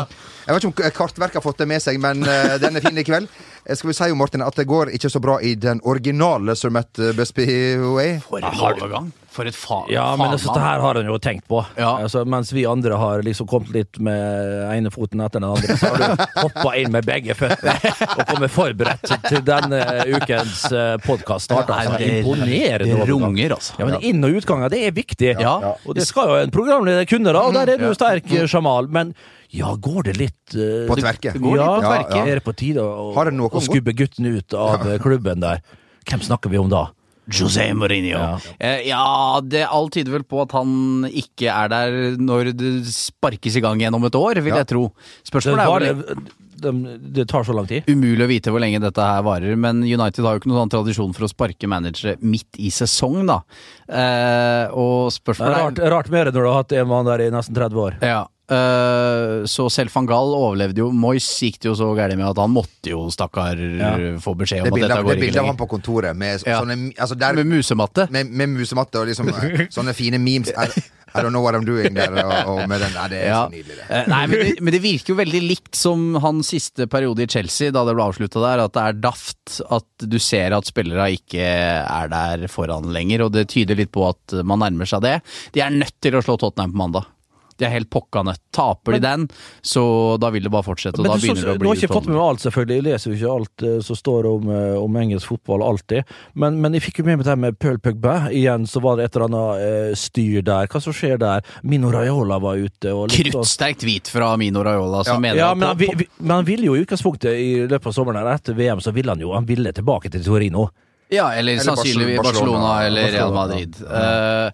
[0.50, 2.98] Jeg vet ikke om Kartverket har fått det med seg, men uh, den er fin
[2.98, 3.30] i kveld.
[3.70, 6.56] Eh, Skal vi si jo, Martin, at det går ikke så bra i den originale
[6.58, 7.46] Surmet eh, Busby
[7.78, 8.16] Way?
[8.26, 9.12] For en overgang.
[9.30, 11.60] For et fa Ja, men altså, det her har han jo tenkt på.
[11.78, 11.92] Ja.
[12.02, 15.92] Altså, mens vi andre har liksom kommet litt med ene foten etter den andre, så
[15.94, 17.76] har du hoppa inn med begge føttene
[18.10, 19.84] og kommet forberedt til denne
[20.18, 20.66] ukens
[21.06, 21.76] podkast starter.
[21.78, 22.90] Altså, det- Imponerende.
[22.90, 23.78] det runger, altså.
[23.78, 25.36] Ja, men Inn- og utganger, det er viktig.
[25.46, 25.56] Ja.
[25.86, 28.90] Og det skal jo en programleder kunne, da, og der er du sterk, Jamal.
[28.90, 29.14] Men
[29.50, 31.34] ja, går det litt uh, På tverke.
[31.34, 32.22] det- Går Ja, på tverke.
[32.28, 35.40] Er det på tide å, Har det noe å skubbe gutten ut av eh, klubben
[35.42, 35.62] der?
[36.06, 36.88] Hvem snakker vi om da?
[37.30, 38.18] José Mourinho.
[38.18, 38.38] Ja.
[38.60, 43.56] Eh, ja, det alt tyder vel på at han ikke er der når det sparkes
[43.60, 44.64] i gang igjen om et år, vil Ja.
[44.64, 44.88] jeg tro.
[44.90, 46.16] Det, Spørsmålet er var,
[46.60, 47.86] det, det tar så lang tid.
[47.86, 50.74] Umulig å vite hvor lenge dette her varer, men United har jo ikke noen sånn
[50.74, 53.42] tradisjon for å sparke managere midt i sesong, da.
[53.88, 57.30] Eh, og spørsmålet er rart, rart mer når du har hatt en mann der i
[57.34, 58.00] nesten 30 år.
[58.02, 58.26] Ja.
[58.50, 60.90] Eh, så selv van Gaal overlevde jo.
[60.96, 63.94] Moyes gikk det jo så gærent med at han måtte jo, stakkar, Ja.
[64.22, 65.70] få beskjed Det om at bildet dette av, går det ikke bildet av han på
[65.76, 66.62] kontoret med Ja.
[66.62, 68.08] sånne altså der, Med musematte.
[68.12, 70.50] med, med musematte og liksom eh, sånne fine memes.
[70.50, 70.68] I,
[71.16, 72.12] I don't know what I'm doing der.
[72.22, 73.40] Og, og med den, nei, det er Ja.
[73.48, 73.86] så nydelig, det.
[73.90, 77.28] Eh, Nei, men det, men det virker jo veldig likt som hans siste periode i
[77.28, 78.62] Chelsea, da det ble avslutta der.
[78.68, 79.38] At det er daft.
[79.74, 83.26] At du ser at spillere ikke er der foran lenger.
[83.26, 85.16] Og det tyder litt på at man nærmer seg det.
[85.58, 87.10] De er nødt til å slå Tottenham på mandag.
[87.60, 88.40] De er helt pokka nødt.
[88.56, 89.26] Taper de den,
[89.62, 89.82] så
[90.20, 91.00] da vil det bare fortsette.
[91.02, 92.78] Og da du, så, det å du bli har ikke fått med meg alt, selvfølgelig.
[92.80, 96.08] Jeg leser jo ikke alt eh, som står om, eh, om engelsk fotball alltid.
[96.40, 98.16] Men, men jeg fikk jo med meg det her med Paul Pugba.
[98.32, 100.72] Igjen så var det et eller annet eh, styr der.
[100.72, 101.44] Hva som skjer der?
[101.68, 105.20] Mino Raiola var ute og litt sånn- Kruttsterk tweet fra Mino Raiola som Ja.
[105.28, 107.94] mener Ja, men han, vi- vi- men han ville jo i utgangspunktet i løpet av
[108.00, 110.70] sommeren her, etter VM, så ville han jo han ville tilbake til Torino.
[111.12, 112.60] Ja, eller, Eller sannsynligvis Barcelona.
[112.62, 113.76] Barcelona, eller Real Madrid.
[113.82, 114.48] Madrid.
[114.48, 114.52] Eh,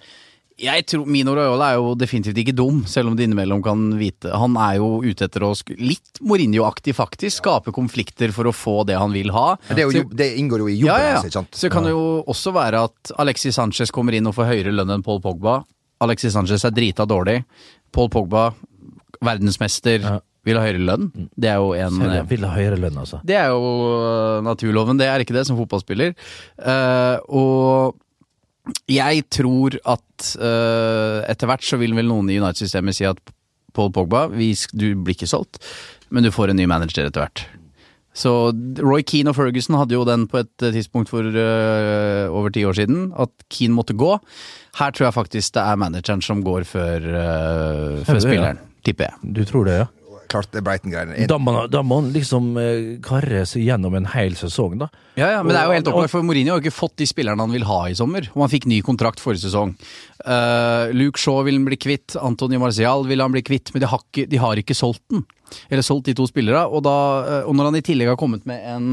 [0.55, 4.31] jeg tror Mino Raiola er jo definitivt ikke dum, selv om det innimellom kan vite
[4.39, 7.41] Han er jo ute etter å litt Mourinho-aktig, faktisk.
[7.41, 9.57] Skape konflikter for å få det han vil ha.
[9.67, 11.31] Men det, er jo, det inngår jo i jobben ja, ja, hans, ja.
[11.31, 11.57] ikke sant?
[11.59, 14.95] Så det kan jo også være at Alexis Sanchez kommer inn og får høyere lønn
[14.95, 15.57] enn Paul Pogba.
[16.05, 17.41] Alexis Sanchez er drita dårlig.
[17.95, 18.47] Paul Pogba,
[19.23, 20.15] verdensmester, Ja.
[20.45, 21.11] vil ha høyere lønn.
[21.35, 23.19] Det er jo en Så Vil ha høyere lønn, altså.
[23.25, 26.15] det er jo øh, naturloven, det er ikke det, som fotballspiller.
[26.61, 27.95] Uh, og
[28.89, 33.19] jeg tror at uh, etter hvert så vil vel noen i United-systemet si at
[33.75, 35.59] Paul Pogba, vi, du blir ikke solgt,
[36.09, 37.45] men du får en ny manager etter hvert.
[38.15, 38.31] Så
[38.79, 42.63] Roy Keane og Ferguson hadde jo den på et eh, tidspunkt for uh, over ti
[42.63, 44.13] år siden, at Keane måtte gå.
[44.79, 49.33] Her tror jeg faktisk det er manageren som går før, uh, før spilleren, tipper jeg.
[49.35, 49.91] Du tror det, ja?
[50.31, 51.27] Klart det Breiten-greiene.
[51.29, 54.89] Da må, da må han liksom eh, karre seg gjennom en hel sesong, da.
[55.15, 57.07] Ja, ja, men det er jo helt opplagt, for Mourinho har jo ikke fått de
[57.09, 58.27] spillerne han vil ha i sommer.
[58.33, 59.75] Og han fikk ny kontrakt forrige sesong.
[60.25, 63.91] Uh, Luke Shaw vil han bli kvitt, Antonio Marcial vil han bli kvitt, men de
[63.91, 65.23] har ikke, de har ikke solgt den.
[65.69, 66.65] Eller solgt de to spillere.
[66.67, 68.87] Og, da, eh, og når han i tillegg har kommet med en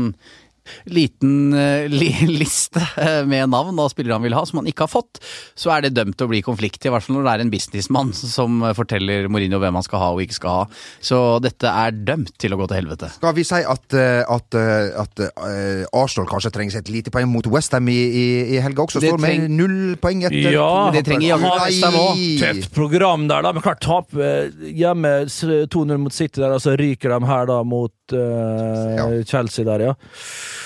[0.87, 2.11] liten eh, li,
[2.43, 2.83] liste
[3.29, 5.21] med navn av spillere han vil ha, som han ikke har fått,
[5.59, 6.85] så er det dømt til å bli konflikt.
[6.87, 10.11] I hvert fall når det er en businessmann som forteller Mourinho hvem han skal ha
[10.15, 10.83] og ikke skal ha.
[11.03, 13.11] Så dette er dømt til å gå til helvete.
[13.17, 15.25] Skal vi si at, eh, at, eh, at
[15.93, 19.03] Arsenal kanskje trenger seg et lite poeng mot Westham i, i, i helga også?
[19.03, 21.49] Står med null poeng etter Ja, to det trenger kamper.
[21.49, 21.99] jaggu West Ham
[22.43, 23.53] Tøft program der, da.
[23.55, 27.59] Men klart, tape eh, hjemme 2-0 mot City der, og så ryker de her da
[27.67, 29.07] mot Ja.
[29.29, 29.95] Chelsea der, ja.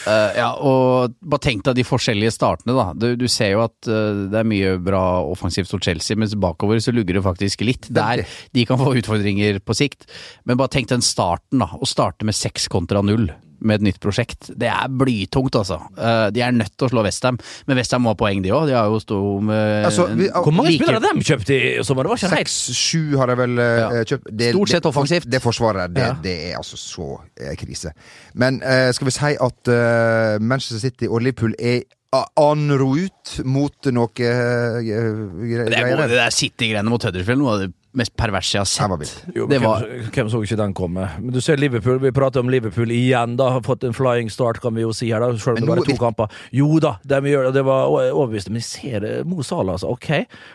[0.07, 2.91] Uh, ja, og bare tenk deg de forskjellige startene, da.
[2.95, 6.79] Du, du ser jo at uh, det er mye bra offensivt hos Chelsea, mens bakover
[6.83, 7.91] så lugger det faktisk litt.
[7.91, 10.07] Der de kan få utfordringer på sikt.
[10.47, 11.73] Men bare tenk den starten, da.
[11.75, 14.51] Å starte med seks kontra null med et nytt prosjekt.
[14.57, 15.79] Det er blytungt, altså.
[15.97, 18.67] Eh, de er nødt til å slå Westham, men Westham må ha poeng, de òg.
[18.69, 21.83] De har jo stå med Altså, vi- Hvor mange like- spillere har de kjøpt i
[21.85, 22.03] sommer?
[22.05, 23.91] Det var ikke helt Seks-sju har de vel eh, Ja.
[24.05, 24.31] kjøpt.
[24.37, 25.29] Det, Stort sett offensivt.
[25.31, 26.13] Det forsvaret, det, Ja.
[26.23, 27.93] det er altså så eh, krise.
[28.35, 31.83] Men uh, skal vi si at uh, Manchester City og Liverpool er
[32.17, 35.97] en route mot noe uh, Det er greier?
[35.97, 39.13] gode, det der City-greiene mot Huddersfield, noe av det mest perverse jeg har sett.
[39.35, 41.07] Jo, Det var hvem, hvem så ikke den komme?
[41.21, 43.51] Men du ser Liverpool, vi prater om Liverpool igjen, da.
[43.57, 45.33] Har fått en flying start, kan vi jo si her, da.
[45.41, 46.33] Selv om det bare er to kamper.
[46.55, 48.51] Jo da, de gjør det, det var overbevist.
[48.53, 49.93] Men jeg ser eh, Mo Salah, altså.
[49.93, 50.11] Ok,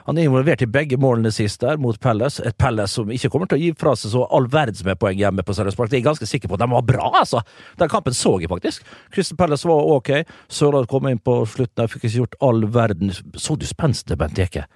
[0.08, 2.44] han er involvert i begge målene sist der, mot Palace.
[2.48, 5.20] Et Palace som ikke kommer til å gi fra seg så all verdens med poeng
[5.20, 5.92] hjemme på Sørlandspark.
[5.92, 7.42] Det er jeg ganske sikker på de var bra, altså.
[7.82, 8.86] Den kampen så jeg faktisk.
[9.14, 10.14] Crystal Palace var ok.
[10.52, 13.14] Sørlandet kom inn på slutten, jeg fikk ikke gjort all verden.
[13.38, 14.68] Så du spenstet, Bent Benteke?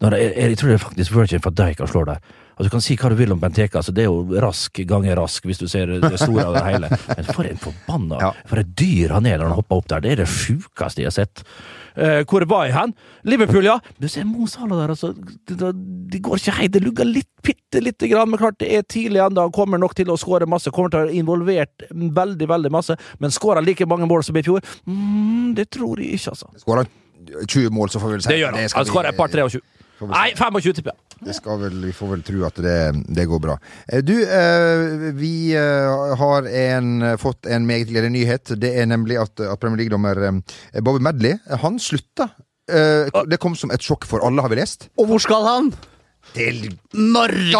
[0.00, 2.22] Når jeg, jeg tror det er faktisk Virgin van Dijk han slår der.
[2.60, 5.16] Altså, du kan si hva du vil om Benteke, altså, det er jo rask ganger
[5.16, 6.90] rask, hvis du ser det store av det hele.
[7.08, 8.28] Men for en forbanna Ja.
[8.50, 10.02] For et dyr han er når han hopper opp der.
[10.04, 11.40] Det er det sjukeste jeg har sett.
[11.96, 12.92] Eh, hvor var jeg hen?
[13.32, 13.78] Liverpool, ja.
[13.96, 15.14] Du ser Mo Salah der, altså.
[15.48, 15.72] Det,
[16.12, 16.74] de går ikke helt.
[16.76, 19.48] Det lugger litt, bitte lite grann, men klart det er tidlig ennå.
[19.48, 20.68] Han kommer nok til å skåre masse.
[20.68, 22.96] Kommer til å ha involvert veldig, veldig masse.
[23.24, 24.60] Men skårer like mange mål som i fjor?
[24.84, 26.52] Mm, det tror jeg ikke, altså.
[26.60, 28.72] Skårer han 20 mål, så får vi vel si Det gjør han.
[28.76, 29.64] Han skårer et par 23.
[30.08, 30.98] Nei, 25 tipper jeg.
[31.20, 32.76] Det vel, vi får vel tro at det,
[33.12, 33.58] det går bra.
[33.92, 38.54] Eh, Du, eh, vi eh, har en, fått en meget gledelig nyhet.
[38.60, 42.30] Det er nemlig at, at Premier League-dommer eh, Bobby Medley han slutta.
[42.72, 44.88] Eh, Det kom som et sjokk for alle, har vi lest.
[44.96, 45.72] Og hvor skal han?
[46.34, 47.52] Til Norge!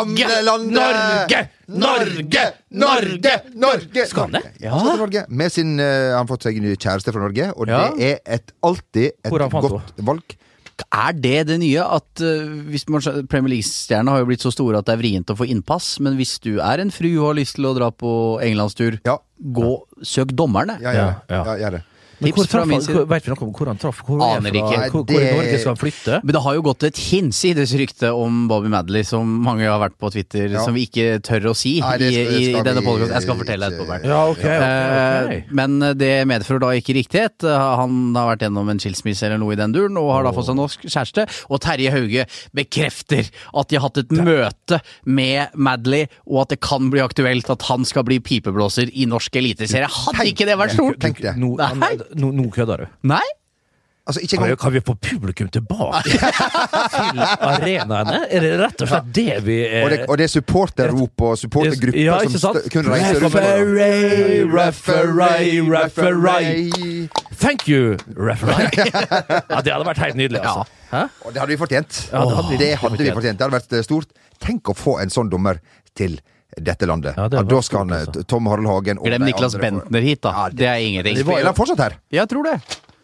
[0.47, 1.45] Norge!
[1.69, 2.43] Norge!
[2.71, 3.33] Norge!
[3.57, 4.05] Norge!
[4.07, 4.43] Skal han det?
[4.63, 4.71] Ja.
[4.75, 5.23] Han skal til Norge.
[5.29, 7.89] Med sin, han har fått seg en ny kjæreste fra Norge, og Ja.
[7.97, 10.37] det er et, alltid et godt valg.
[10.89, 11.85] Er det det nye?
[11.85, 15.33] At uh, hvis man, Premier League-stjernene har jo blitt så store at det er vrient
[15.33, 17.91] å få innpass, men hvis du er en fru og har lyst til å dra
[17.93, 18.13] på
[18.45, 20.79] englandstur, Ja, gå, søk dommerne.
[20.83, 21.45] ja, ja, Ja, ja.
[21.45, 21.57] ja.
[21.65, 21.83] gjør det.
[22.21, 23.07] Men Tips fra min side.
[23.09, 24.03] vet vi noe om hvor han traff?
[24.05, 24.59] Hvor er Aner fra?
[24.61, 24.91] ikke.
[24.91, 26.21] Hvor, hvor Det- i Norge skal han flytte?
[26.25, 29.97] Men det har jo gått et hinsides rykte om Bobby Madley, som mange har vært
[29.99, 30.65] på Twitter, Ja.
[30.65, 32.85] som vi ikke tør å si Nei, det i, i, i denne podkasten.
[32.85, 33.15] podcasten.
[33.15, 34.05] Jeg skal fortelle ikke- etterpå, Bernt.
[34.05, 35.33] Ja, ok, okay, ok.
[35.33, 37.41] Eh, Men det medfører da ikke riktighet.
[37.43, 40.47] Han har vært gjennom en skilsmisse eller noe i den duren, og har da fått
[40.47, 41.27] seg norsk kjæreste.
[41.51, 46.61] Og Terje Hauge bekrefter at de har hatt et møte med Madley, og at det
[46.61, 49.89] kan bli aktuelt at han skal bli pipeblåser i norsk eliteserie.
[49.89, 50.99] Hadde ikke det vært stort?
[51.03, 51.37] Tenk det.
[51.41, 51.97] Nå, Nei.
[52.17, 52.91] Nå, no, kødder du.
[53.11, 53.23] Nei?
[54.11, 56.03] Altså, ikke Kan vi, kan vi få publikum tilbake
[56.95, 58.17] til arenaene?
[58.33, 61.37] Er det rett og slett det vi er og det, og det er supporterrop og
[61.39, 63.37] supportergrupper Ja, som kun reiser rundt.
[63.37, 67.09] Referee, referee, referee.
[67.39, 68.71] Thank you, referee.
[69.53, 70.65] Ja, det hadde vært helt nydelig, altså.
[70.91, 71.05] Ja.
[71.23, 72.01] Og det hadde vi fortjent.
[72.11, 73.15] Ja, det hadde vi det hadde vi fortjent.
[73.21, 73.39] fortjent.
[73.39, 74.11] Det hadde vært eh, stort.
[74.43, 75.61] Tenk å få en sånn dommer
[75.95, 76.19] til
[76.59, 77.15] dette landet.
[77.17, 78.21] Ja, det da skal han, altså.
[78.21, 80.31] eh, Tom Harald Hagen og Glem Niklas andre Bentner hit, da.
[80.31, 81.17] Ja, Det er ingenting.
[81.23, 81.99] Spiller han fortsatt her?
[82.11, 82.57] Jeg tror det.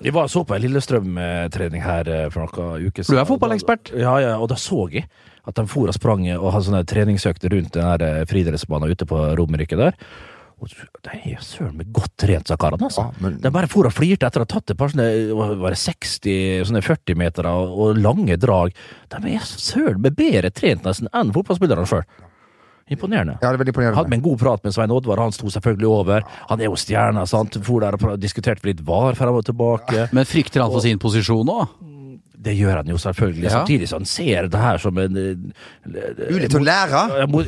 [0.02, 3.94] Vi var så på en Lillestrøm-trening her eh, for noen uker Du er fotballekspert.
[3.96, 5.06] Ja, ja, og da så jeg
[5.46, 9.06] at de for og sprang og hadde sånne treningsøkter rundt den der eh, friidrettsbanen ute
[9.06, 9.94] på Romerike der.
[10.56, 12.80] Og de er søren meg godt trent, sa karene.
[12.88, 13.02] Altså.
[13.12, 15.70] Ja, men- De bare for og flirte etter å ha tatt et par sånne var
[15.70, 18.72] det 60, sånne 40 meter og lange drag.
[19.12, 22.04] De er søren meg bedre trent nesten enn fotballspillerne sjøl.
[22.86, 23.34] Imponerende.
[23.42, 25.88] Ja, det er veldig Hadde med en god prat med Svein Oddvar, han sto selvfølgelig
[25.90, 26.26] over.
[26.52, 27.58] Han er jo stjerna, sant.
[27.66, 30.06] For der og diskuterte litt var frem og tilbake.
[30.14, 31.95] Men frykter han for sin posisjon òg?
[32.46, 33.44] Det gjør han jo selvfølgelig.
[33.48, 33.50] Ja.
[33.58, 35.34] Samtidig som han ser det her som en eh,
[36.30, 37.00] Mulighet til å lære.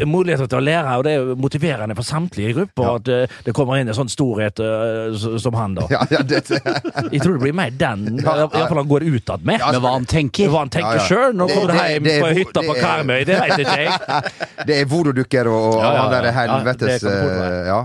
[0.07, 2.95] Mulighet til å lære, og det er motiverende for samtlige grupper ja.
[2.99, 5.87] at eh, det kommer inn en sånn storhet eh, som han, da.
[5.95, 6.43] Ja, ja, det,
[7.15, 9.63] Jeg tror det blir mer den, Ja, iallfall han går utad med.
[9.63, 11.07] Ja, Men hva han tenker Hva han tenker Ja, ja.
[11.09, 13.79] sjøl når han Det- kommer det- hjem det på hytta på Karmøy, det veit ikke
[13.85, 14.33] jeg.
[14.69, 16.35] det er voodoo-dukker og, og Ja, ja, han der ja.
[16.35, 17.81] Ja, helvetes det det eh, ja.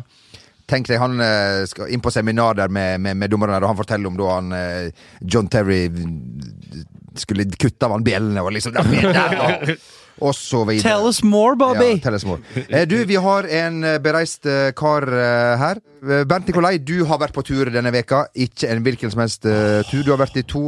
[0.73, 3.78] Tenk deg, han eh, skal inn på seminar der med, med, med dommerne, og han
[3.78, 5.82] forteller om da han eh, John Terry
[7.21, 9.73] skulle kutte av han bjellene og liksom der, der, og,
[10.30, 10.84] og så videre.
[10.86, 11.95] Tell us more, Bobby!
[11.95, 12.39] Ja, tell us more.
[12.69, 15.82] Eh, Du, vi har en eh, bereist eh, kar eh, her.
[16.04, 18.26] Eh, Bernt Nikolai, du har vært på tur denne veka.
[18.36, 20.04] Ikke en hvilken som helst eh, tur.
[20.06, 20.67] Du har vært i to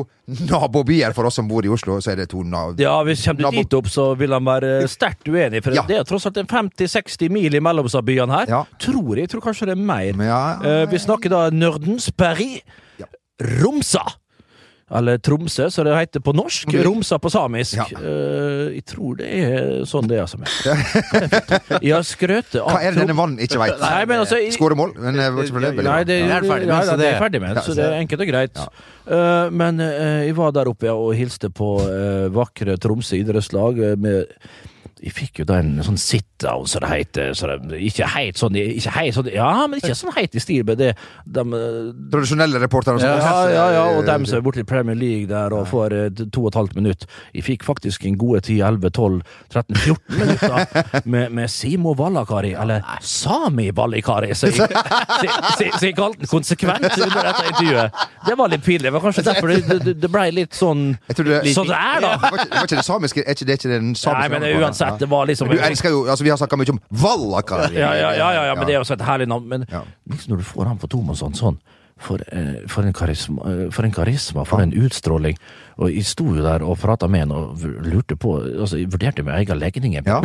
[0.49, 1.13] nabobyer.
[1.13, 2.79] For oss som bor i Oslo, så er det to nab...
[2.81, 5.61] Ja, Hvis kommer du dit opp, så vil han være sterkt uenig.
[5.65, 5.85] For Ja.
[5.87, 8.49] det er tross alt en 50-60 mil imellom disse byene her.
[8.49, 8.63] Ja.
[8.81, 9.29] Tror jeg.
[9.31, 10.11] tror kanskje det er mer.
[10.17, 12.61] Men ja, Eh, vi snakker da Nordens Paris.
[12.97, 13.05] Ja.
[13.61, 14.01] Romsa!
[14.93, 16.69] Eller Tromsø, som det heter på norsk.
[16.85, 17.79] Romsa på samisk.
[17.79, 17.85] Ja.
[17.97, 20.27] Uh, jeg tror det er sånn det er.
[20.29, 20.51] som er.
[21.85, 23.81] Jeg har skrøtet av Hva er det denne mannen ikke veit?
[23.81, 24.93] Altså, Skåremål?
[25.01, 27.17] Men det var ikke det, Nei, det, det er ferdig med, ja, så det er
[27.23, 28.61] ferdig med, Ja, så det er enkelt og greit.
[29.05, 33.81] Eh, men uh, jeg var der oppe ja, og hilste på eh, vakre Tromsø idrettslag.
[33.81, 34.29] eh, med
[35.05, 37.33] jeg fikk jo da en sånn sit-down, som det heter.
[37.37, 40.63] Så det, ikke helt sånn, ikke heit sånn Ja, men ikke sånn heit i stil
[40.65, 40.95] med det
[41.29, 42.99] de, eh, Tradisjonelle reportere.
[42.99, 45.67] som- ja, ja, ja, og Eh, dem som er borte i Premier League der og
[45.69, 47.05] får eh, to og et halvt minutt.
[47.35, 49.21] Jeg fikk faktisk en gode 10, 11, 12,
[49.53, 54.67] 13, 14 minutter med, med Simo Vallakari, eller Sami Vallikari, så jeg, så,
[55.57, 57.91] så, så kalte den konsekvent under dette intervjuet.
[58.25, 58.83] Det var litt pinlig.
[58.89, 62.11] Det var kanskje derfor det, det, det ble litt sånn Sånn det er, da!
[62.17, 64.29] Det var ikke, det var ikke det samiske Er ikke det, ikke den samiske Nei,
[64.33, 66.75] men det er uansett, det var liksom Du elsker jo Altså, vi har snakka mye
[66.75, 67.73] om Vallakari.
[67.77, 69.47] Ja, ja, ja, ja, ja, men det er også et herlig navn.
[69.49, 69.65] Men
[70.09, 71.59] liksom når du får han på Tomasson sånn
[71.97, 75.37] for, eh, for, en karisma, eh, for en karisma, for en utstråling.
[75.79, 79.23] Og jeg sto jo der og prata med han og lurte på altså Jeg vurderte
[79.23, 79.95] min egen legning.
[80.05, 80.21] Ja.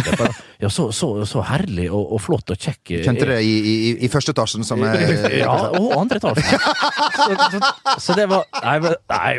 [0.61, 2.91] Ja, så, så, så herlig og, og flott og kjekk.
[2.91, 4.99] eh, Kjente det i, i, i første etasjen som er
[5.45, 6.59] Ja, og andre etasjen.
[7.21, 7.63] Så,
[7.99, 9.33] så, det var Nei, men nei,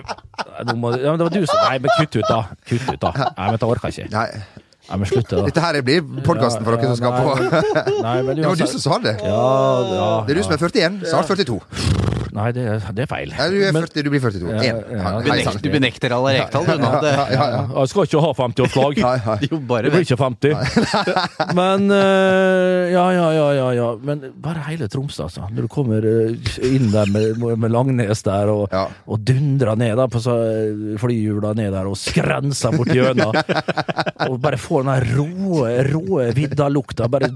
[0.65, 2.41] men det var du som Nei, men kutt ut, da.
[2.67, 3.11] Kutt ut, da.
[3.37, 4.15] Nei, men det orker jeg ikke.
[4.15, 4.60] Nei,
[4.91, 5.45] Nei, men slutt, da.
[5.47, 8.81] dette her blir podkasten for dere som skal på Nei, men Det var du som
[8.83, 9.13] sa det.
[9.23, 9.45] Ja,
[9.87, 10.97] ja, Det er du som er 41.
[11.07, 11.61] Snart 42.
[12.31, 12.63] Nei, det,
[12.95, 13.31] det er feil.
[13.35, 14.51] Nei, du, er Men- du blir 42.
[14.51, 14.81] Ja, En.
[14.95, 16.91] ja, Du, Benekt, du benekter alle rektall, du nå.
[17.03, 17.61] Ja, ja, ja.
[17.81, 19.01] Jeg skal ikke ha 50-årslag.
[19.05, 19.37] Nei, nei.
[19.51, 20.55] jo, bare Det blir ikke 50.
[21.59, 23.89] Men eh, ja, ja, ja, ja, ja.
[24.07, 25.47] Men bare hele Tromsø, altså.
[25.51, 30.07] Når du kommer eh, inn der med, med Langnes der og, og dundrer ned da
[30.11, 30.21] på
[31.01, 33.35] flyhjula ned der og skrenser bort gjennom.
[34.29, 35.27] og bare får den der rå,
[35.91, 37.09] rå vidda-lukta.
[37.11, 37.31] Bare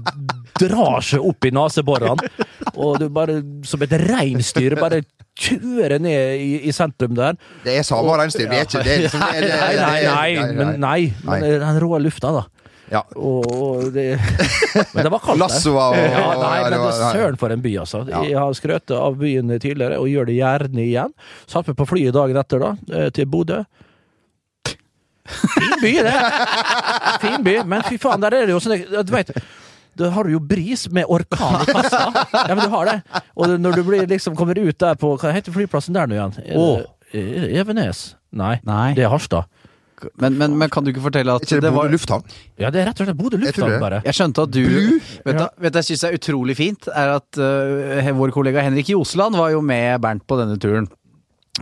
[0.60, 2.30] drar seg opp i neseborene.
[2.76, 5.02] Og du bare, som et reinsdyr, bare
[5.36, 7.36] kjører ned i, i sentrum der.
[7.64, 8.48] Det er samme reinsdyr.
[8.50, 8.98] Vi er ikke det.
[9.04, 11.00] liksom- det er- det Nei, er- nei, det nei, men nei.
[11.24, 11.50] Men Nei.
[11.64, 12.44] den rå lufta, da.
[12.88, 13.00] Ja.
[13.18, 14.12] Og, og det
[14.94, 15.40] Men det var kaldt.
[15.42, 18.04] Lassoa og Ja, nei, men det det var- søren for en by, altså.
[18.08, 18.22] Ja.
[18.22, 21.12] Jeg har skrøt av byen tidligere, og gjør det gjerne igjen.
[21.50, 23.64] Satt meg på flyet dagen etter, da, eh, til Bodø.
[25.26, 26.16] Fin by, det!
[27.24, 29.32] Fin by, men fy faen, der er det jo sånn Du vet
[29.96, 32.02] da har du jo bris med orkan i kassa.
[32.34, 32.96] Ja, men du har det.
[33.36, 36.84] Og når du blir, liksom, kommer ut der på Hva heter flyplassen der nå igjen?
[37.16, 38.14] E- Evenes?
[38.36, 38.90] Nei, Nei.
[38.98, 39.46] det er Harstad.
[40.20, 42.24] Men, men, men kan du ikke fortelle at Ikke det det var Bodø lufthavn?
[42.60, 44.00] Ja, det er rett og slett Bodø lufthavn, jeg bare.
[44.04, 44.98] Jeg skjønte at du Blu?
[45.24, 45.46] Vet du Ja.
[45.64, 49.54] vet du, jeg syns er utrolig fint, er at uh, vår kollega Henrik Josland var
[49.54, 50.90] jo med Bernt på denne turen.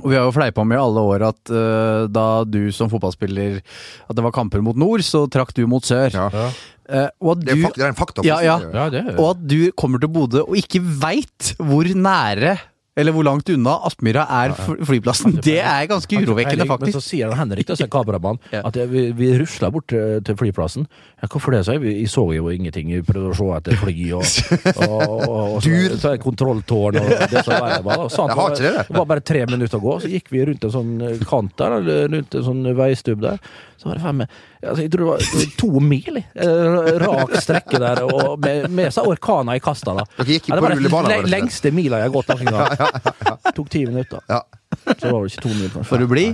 [0.03, 3.61] Og vi har jo fleipa med i alle år at uh, da du som fotballspiller
[4.09, 6.11] At det var kamper mot nord, så trakk du mot sør.
[6.11, 6.49] Ja.
[6.85, 8.25] Eh, og at Det er, du, det er en fakta.
[8.27, 8.59] Ja, ja.
[8.75, 12.59] Ja, og at du kommer til Bodø og ikke veit hvor nære
[12.97, 14.53] eller hvor langt unna Aspmyra er
[14.87, 15.39] flyplassen.
[15.43, 16.93] Det er ganske urovekkende, faktisk.
[16.93, 20.21] Men så sier han Henrik, da, som er kameramann, at vi, vi rusla bort til,
[20.27, 20.87] til flyplassen.
[21.19, 21.83] Ja, hvorfor det, sa jeg?
[21.83, 22.93] Vi- så jo ingenting.
[22.95, 24.23] Vi prøvde å se etter fly og,
[24.87, 25.27] og, og,
[25.57, 27.81] og så, så kontrolltårn og det som var.
[27.83, 28.09] der.
[28.15, 28.87] Sant, det, det.
[28.91, 30.95] det var bare tre minutter å gå, så gikk vi rundt en sånn
[31.27, 33.43] kant der, eller rundt en sånn veistubb der.
[33.81, 34.39] Så var det faen meg
[34.71, 36.17] altså, Jeg tror det var to mil.
[36.19, 39.95] Eh, rak strekke der, og med, med seg orkaner i kasta.
[40.01, 40.05] da.
[40.19, 41.31] Dere gikk Ja, på den rullebanen, sånn?
[41.33, 42.99] lengste mila jeg har gått noen gang.
[43.57, 44.21] Tok ti minutter.
[44.29, 44.43] Ja.
[44.85, 45.71] Så det var vel ikke to mil.
[45.71, 45.89] kanskje.
[45.93, 46.27] For du bli?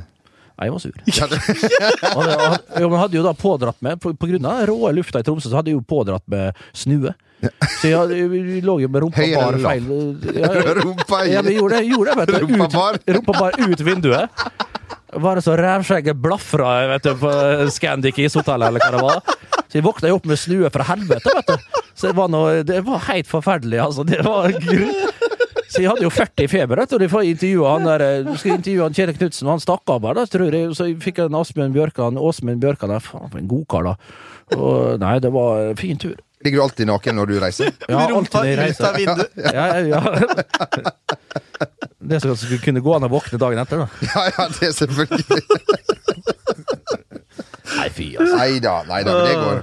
[0.61, 0.93] Nei, jeg var sur.
[2.17, 4.91] Og det- og- jo, hadde jo da pådratt med På, på grunn av den rå
[4.93, 7.15] lufta i Tromsø, så hadde jeg jo pådratt med snue.
[7.81, 9.87] Så jeg, jeg, lå jo med rumpa Høyere bar feil
[10.37, 12.35] Ja, ja, Rumpa i ja, vi gjorde det, gjorde det vet du.
[12.45, 14.45] Ut, rumpa bar ut vinduet.
[15.19, 17.31] Bare så rævskjegget blafra vet du, på
[17.75, 19.39] Scandic ishotellet, eller hva det var.
[19.71, 21.83] Så jeg våkna jo opp med snue fra helvete, vet du.
[21.95, 24.07] Så det var, noe, det var helt forferdelig, altså.
[24.07, 24.55] Det var.
[25.71, 28.03] Så jeg hadde jo 40 i feber, vet du, og de får intervjue han der
[28.03, 30.73] eh, skal intervjue han Kjell Knutsen, og han stakk av bare, da, tror jeg.
[30.75, 33.95] Så jeg fikk en Asbjørn Bjørkan, Åsmund Bjørkan der, faen for en godkar, da.
[34.59, 36.17] Og nei, det var en fin tur.
[36.45, 37.73] Ligger du alltid naken når du reiser?
[37.89, 38.97] Ja, alltid når jeg reiser.
[39.57, 40.01] Ja, ja, ja.
[42.01, 43.89] Det som skulle kunne gå an å våkne dagen etter, da.
[44.15, 45.43] Ja, ja, det er selvfølgelig
[47.71, 48.37] Nei, fy, altså.
[48.37, 49.61] Nei da, nei da, men det går.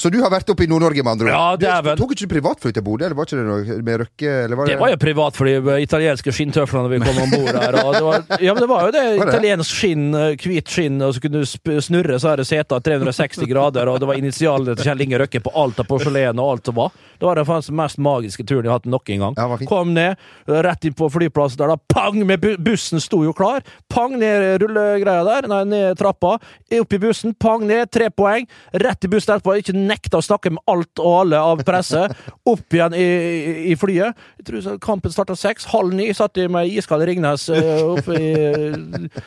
[0.00, 1.34] Så du har vært oppe i Nord-Norge, med andre ord?
[1.34, 1.98] Ja, dæven.
[1.98, 4.30] Du tok ikke privatfly til Bodø, eller var ikke det noe med Røkke?
[4.46, 5.52] Eller var det, Det var jo privatfly,
[5.84, 7.76] italienske skinntøflene vi kom om bord der.
[7.76, 9.04] Det var, ja, men det var jo det.
[9.20, 9.34] Var det?
[9.34, 13.92] Italiensk skinn, eh, hvit skinn, og så kunne du snurre så her seta 360 grader,
[13.92, 16.80] og det var initialene til Kjell Inge Røkke på alt av porselen og alt som
[16.80, 16.96] var.
[17.20, 19.34] Det var den mest magiske turen jeg har hatt noen gang.
[19.36, 19.58] Ja.
[19.68, 20.16] Kom ned,
[20.48, 21.76] rett inn på flyplassen der, da.
[21.92, 22.16] Pang!
[22.24, 23.60] Med bu bussen sto jo klar.
[23.92, 26.38] Pang ned rullegreia der, nei, ned trappa.
[26.80, 28.48] Opp i bussen, pang ned, tre poeng.
[28.72, 29.58] Rett i bussen etterpå.
[29.60, 32.06] Ikke nekta å snakke med alt og alle av presse.
[32.48, 34.16] Opp igjen i, i, i flyet.
[34.40, 35.68] Jeg tror kampen starta seks.
[35.74, 39.20] Halv ni satt de med iskald Ringnes eh, oppe i eh,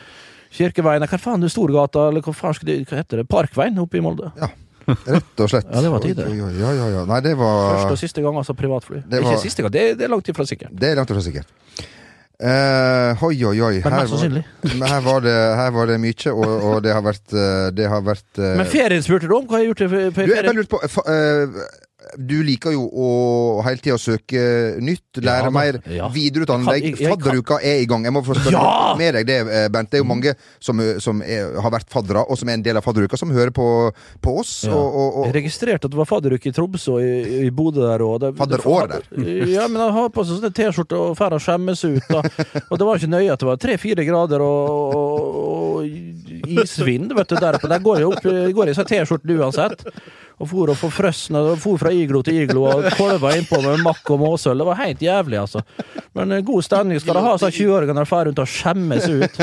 [0.54, 3.28] Kirkeveien Hva faen, Storgata, eller hva faen det, hva heter det?
[3.30, 4.30] Parkveien oppe i Molde.
[4.40, 4.50] Ja.
[4.84, 5.66] Rett og slett.
[5.72, 6.28] Ja, det var tider.
[6.36, 7.04] Ja, ja, ja.
[7.08, 9.00] Nei, det var Første og siste gang, altså privatfly.
[9.08, 10.74] Det var- Ikke siste gang, det, det er langt ifra sikkert.
[10.76, 11.48] Det er langt ifra sikkert.
[12.42, 13.76] Eh, oi, oi, oi.
[13.84, 14.08] Her var,
[14.90, 18.02] her, var det, her var det mye, og, og det har vært, eh, det har
[18.02, 19.46] vært uh, Men ferien spurte du om?
[19.46, 20.14] Hva har jeg gjort i ferien?
[20.16, 21.60] du, jeg bare lurte på eh,
[22.18, 23.08] Du liker jo å
[23.66, 24.42] hele tida søke
[24.82, 26.08] nytt, lære Ja mer, ja.
[26.12, 26.98] videreutdanne deg.
[27.00, 28.04] Fadderuka er i gang.
[28.06, 28.94] Jeg må få spørre Ja!
[28.98, 29.90] med deg det, eh, Bernt.
[29.90, 32.64] Det er jo mange som, eh, som er, har vært faddere, og som er en
[32.64, 33.66] del av fadderuka, som hører på,
[34.22, 34.64] på oss.
[34.68, 34.74] Ja.
[34.74, 37.84] Og, og, og, Jeg registrerte at det var fadderuke i Tromsø og i, i Bodø
[37.84, 38.28] der òg.
[38.38, 39.08] Fadderår der.
[39.50, 42.10] Ja, men han har på seg sånne T-skjorte og drar og skjemmes ut.
[42.10, 42.22] Da.
[42.70, 47.32] Og det var ikke nøye at det var tre-fire grader og, og, og isvind vet
[47.32, 47.58] du, der.
[47.58, 49.84] Der går jeg opp går i sånn T-skjorte uansett.
[50.42, 54.10] Og for og forfrøsne, og for fra iglo til iglo og kolva innpå med makk
[54.16, 54.58] og måsøl.
[54.58, 55.62] Det var helt jævlig, altså.
[56.18, 59.38] Men eh, god stemning skal det ha, sa 20-åringene drar rundt og skjemmes ut.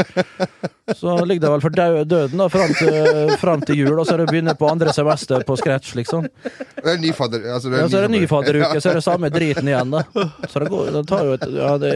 [0.97, 4.21] Så ligger det vel for døden da, fram til, fram til jul, og så er
[4.21, 6.27] det å begynne på andre semester på scratch, liksom.
[6.43, 8.81] Det er en ny fadder, altså, det er Ja, en så er det ny fadderuke,
[8.81, 10.03] så er det samme driten igjen, da.
[10.49, 11.93] Så det går, det tar jo et ja, det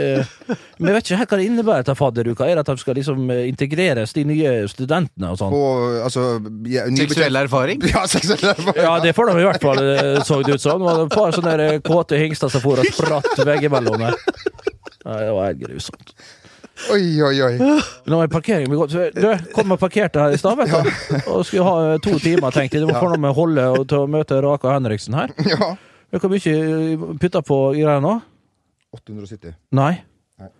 [0.77, 2.47] Men jeg vet ikke helt hva det innebærer til fadderuka.
[2.47, 5.55] Er det at de skal liksom eh, integreres, de nye studentene og sånn?
[6.05, 6.25] Altså,
[6.71, 7.83] ja, Seksuell erfaring?
[7.95, 8.81] Ja, seksuell erfaring.
[8.83, 10.83] Ja, det får de i hvert fall, eh, så det ut som.
[10.85, 11.05] Sånn.
[11.05, 14.17] et par sånne kåte hingster som for og spratt veggimellom her.
[15.05, 16.15] Ja, det var helt grusomt.
[16.91, 17.53] Oi, oi, oi.
[18.11, 18.93] Nå er parkeringen godt.
[19.15, 21.15] Du, kom og parkerte her i stad, vet du.
[21.31, 22.83] Og skulle ha eh, to timer, tenkte jeg.
[22.85, 25.33] Du må få noe med Holle og til å møte Raka Henriksen her.
[25.47, 25.71] Ja.
[26.13, 28.17] Vet du Hvor mye putta på greier nå?
[28.95, 29.55] 870.
[29.75, 29.93] Nei.
[30.39, 30.51] Nei.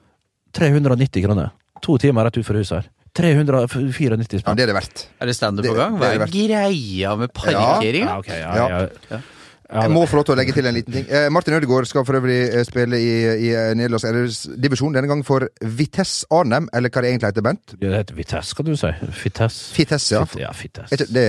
[0.57, 1.53] 390 kroner.
[1.85, 2.89] To timer rett utenfor huset her.
[3.15, 5.05] 394 Ja, det er det verdt.
[5.23, 5.95] Er det standup på gang?
[5.95, 8.03] det Hva er er greia med parkering?
[8.09, 8.67] Ja, ja, Ja.
[8.67, 8.87] ja.
[9.13, 9.21] ja.
[9.65, 11.07] Jeg må få lov til å legge til en liten ting.
[11.09, 13.11] Eh, Martin Ødegaard skal for øvrig eh, spille i,
[13.47, 17.75] i Nederlands divisjon, denne gang for Vitesse Arnhem, eller hva det egentlig heter, Bent.
[17.81, 18.93] Det heter Vitesse, skal du si.
[19.23, 19.73] Fitesse.
[19.73, 20.23] Fitesse, ja.
[20.29, 21.01] Fitt, ja Vitesse.
[21.01, 21.27] Det, Det,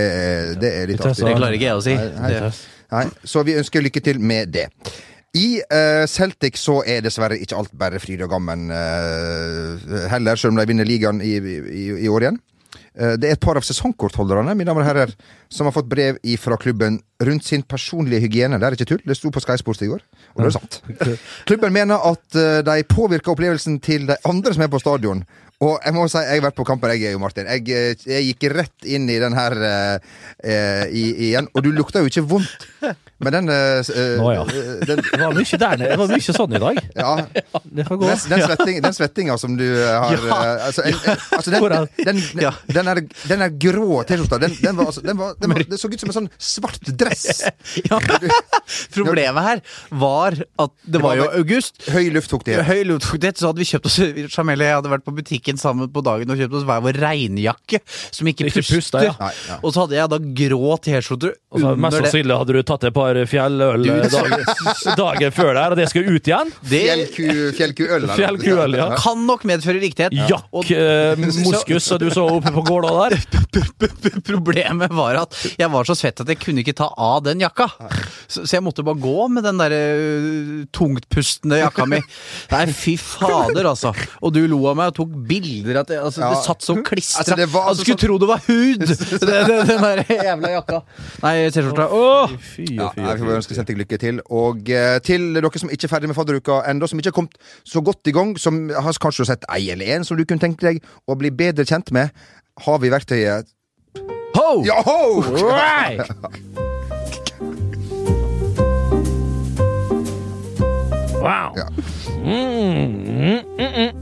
[0.61, 1.25] det er litt artig.
[1.25, 1.97] Det klarer ikke jeg å si.
[2.93, 4.69] Nei, så vi ønsker lykke til med det.
[5.37, 10.55] I uh, Celtic så er dessverre ikke alt bare fryd og gammen uh, heller, selv
[10.55, 12.39] om de vinner ligaen i, i, i år igjen.
[12.95, 15.15] Eh, Det er et par av sesongkortholderne mine damer og herrer,
[15.49, 18.59] som har fått brev fra klubben rundt sin personlige hygiene.
[18.59, 20.03] Det er ikke tull, det sto på Sky Sports i går,
[20.35, 20.81] og det er sant.
[21.49, 25.25] Klubben mener at eh, de påvirker opplevelsen til de andre som er på stadion.
[25.65, 27.49] Og jeg må si, jeg har vært på kamper, jeg, jo Martin.
[27.49, 31.49] Jeg, eh, jeg gikk rett inn i den her eh, eh, i, igjen.
[31.57, 32.67] Og du lukta jo ikke vondt.
[33.19, 34.43] Men den, eh, eh, Nå ja.
[34.85, 35.89] den Det var mye der nede.
[35.89, 36.81] Det var mye sånn i dag.
[36.93, 37.13] Ja,
[37.65, 38.11] Det får gå.
[38.11, 40.41] den, den, svetting, den svettinga som du har ja.
[40.67, 40.99] altså, en,
[41.39, 41.65] altså den,
[41.97, 45.55] den, den, den, er, den er grå T-skjorta, den, den, var, altså, den, var, den
[45.55, 47.45] var, det så ut som en sånn svart dress.
[47.87, 47.99] Ja.
[48.95, 49.61] Problemet her
[49.95, 51.79] var at det var jo august.
[51.93, 52.65] Høy luftfuktighet.
[52.67, 55.15] Høy luftfuktighet, så hadde vi kjøpt oss Jamelie jeg hadde vært på
[55.47, 57.79] butikken sammen på dagen og kjøpte oss hver vår regnjakke
[58.13, 58.77] som ikke, Ikke puster.
[58.81, 59.15] puster, ja.
[59.21, 59.59] Nei, ja.
[59.63, 62.95] Og så hadde jeg da grå T-skjorte Og så Mest sannsynlig hadde du tatt et
[62.97, 64.45] par fjelløl eh, dagen,
[65.03, 66.51] dagen før der, og det skulle ut igjen.
[66.67, 67.53] Fjellkuøl.
[67.57, 68.77] Fjellku- Fjellkuøl.
[68.77, 68.89] Ja.
[68.99, 70.13] kan nok medføre riktighet.
[70.29, 73.17] Jakk, eh, moskus, som du så oppe på gårda der.
[74.27, 77.69] Problemet var at jeg var så svett at jeg kunne ikke ta av den jakka.
[78.27, 82.03] Så, så jeg måtte bare gå med den der øh, tungtpustende jakka mi.
[82.53, 83.95] Nei, fy fader, altså.
[84.21, 85.81] Og du lo av meg og tok bilder.
[85.83, 86.31] At det, altså, Ja.
[86.35, 87.23] det satt så klistra.
[87.23, 88.07] Altså, det var altså skulle så...
[88.07, 88.87] tro det var hud!
[88.87, 90.81] Det, det, den der jævla jakka.
[91.23, 91.87] Nei, T-skjorta.
[91.91, 92.35] Åh!
[92.37, 93.07] Fy fy, fy, fy.
[93.07, 93.33] jeg fy.
[93.39, 94.21] ønske lykke til.
[94.31, 97.37] Og eh, til dere som ikke er ferdig med fadderuka ennå, som ikke har kommet
[97.65, 100.67] så godt i gang, som har kanskje sett ei eller en som du kunne tenke
[100.67, 102.15] deg å bli bedre kjent med,
[102.67, 103.53] har vi verktøyet
[104.37, 104.63] Ho!
[104.67, 105.23] Ja, ho!
[105.49, 106.57] Right.
[111.27, 111.53] Wow.
[111.57, 111.67] Ja.
[112.23, 113.93] Mm, mm,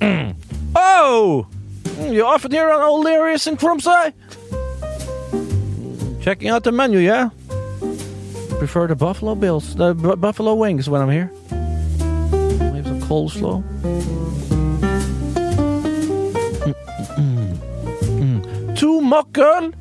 [0.00, 0.34] mm,
[0.76, 1.46] oh!
[1.98, 4.12] You often here on O'Leary's in Crumpside?
[6.22, 7.30] Checking out the menu, yeah?
[8.60, 11.32] Prefer the Buffalo Bills, the Buffalo Wings when I'm here.
[11.50, 13.64] We have some coleslaw.
[19.08, 19.72] Two muckle.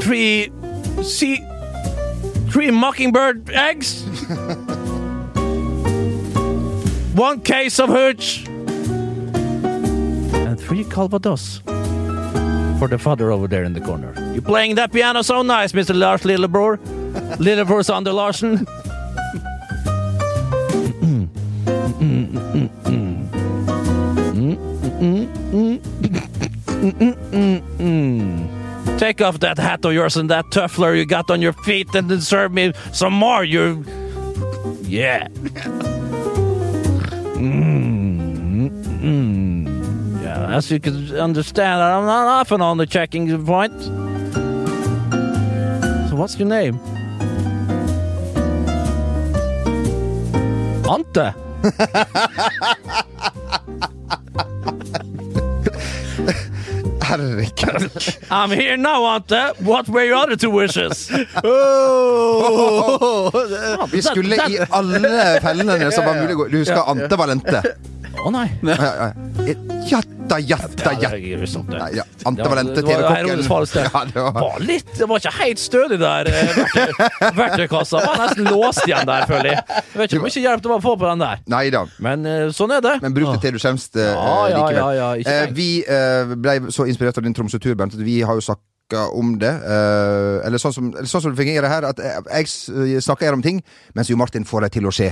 [0.00, 0.50] Three
[1.02, 1.44] sea.
[2.48, 4.04] Three mockingbird eggs.
[7.14, 8.46] One case of hooch.
[10.34, 11.60] And three calvados.
[12.78, 14.14] For the father over there in the corner.
[14.34, 15.94] You playing that piano so nice, Mr.
[15.94, 16.78] Lars Lillebror.
[17.38, 18.66] Lillebror Sander Larsen.
[29.12, 32.08] Take off that hat of yours and that tuffler you got on your feet and
[32.10, 33.44] then serve me some more.
[33.44, 33.84] You.
[34.84, 35.28] Yeah.
[37.36, 38.62] Mm.
[40.22, 43.78] Yeah, as you can understand, I'm not often on the checking point.
[46.08, 46.80] So, what's your name?
[50.88, 51.34] Ante.
[58.30, 59.36] I'm here now, Ante.
[59.64, 61.08] What were your other two wishes?
[63.92, 66.48] Vi skulle i alle fellene som var mulig å gå.
[66.52, 67.62] Du husker Ante Valente?
[68.22, 68.46] Å nei.
[68.62, 69.06] Ja, ja.
[69.82, 71.10] Jatta, jatta, jatta.
[71.10, 71.78] Det er grusomt, det.
[71.80, 72.04] Nei, ja.
[72.28, 73.82] Ante Ja, Valente, det var TV-kokken.
[73.82, 76.30] Ja, det var var litt Det var ikke helt stødig der.
[76.30, 79.64] eh, verktøy- Verktøykassa var nesten låst igjen der, føler jeg.
[79.68, 81.42] Jeg vet ikke hvor mye hjelp det var å få på den der.
[81.56, 81.84] Neida.
[82.08, 82.94] Men eh, sånn er det.
[83.02, 85.24] Men bruk det til du skjemmes eh, Ja, ja, likevel.
[85.26, 88.62] Eh, vi eh, ble så inspirert av din Tromsø-tur, Bent, at vi har jo sagt
[89.16, 89.48] om det.
[89.48, 93.42] Eh, eller sånn som, sånn som det fungerer her, at eh, jeg snakker her om
[93.44, 93.62] ting,
[93.96, 95.10] mens Jo Martin får det til å skje.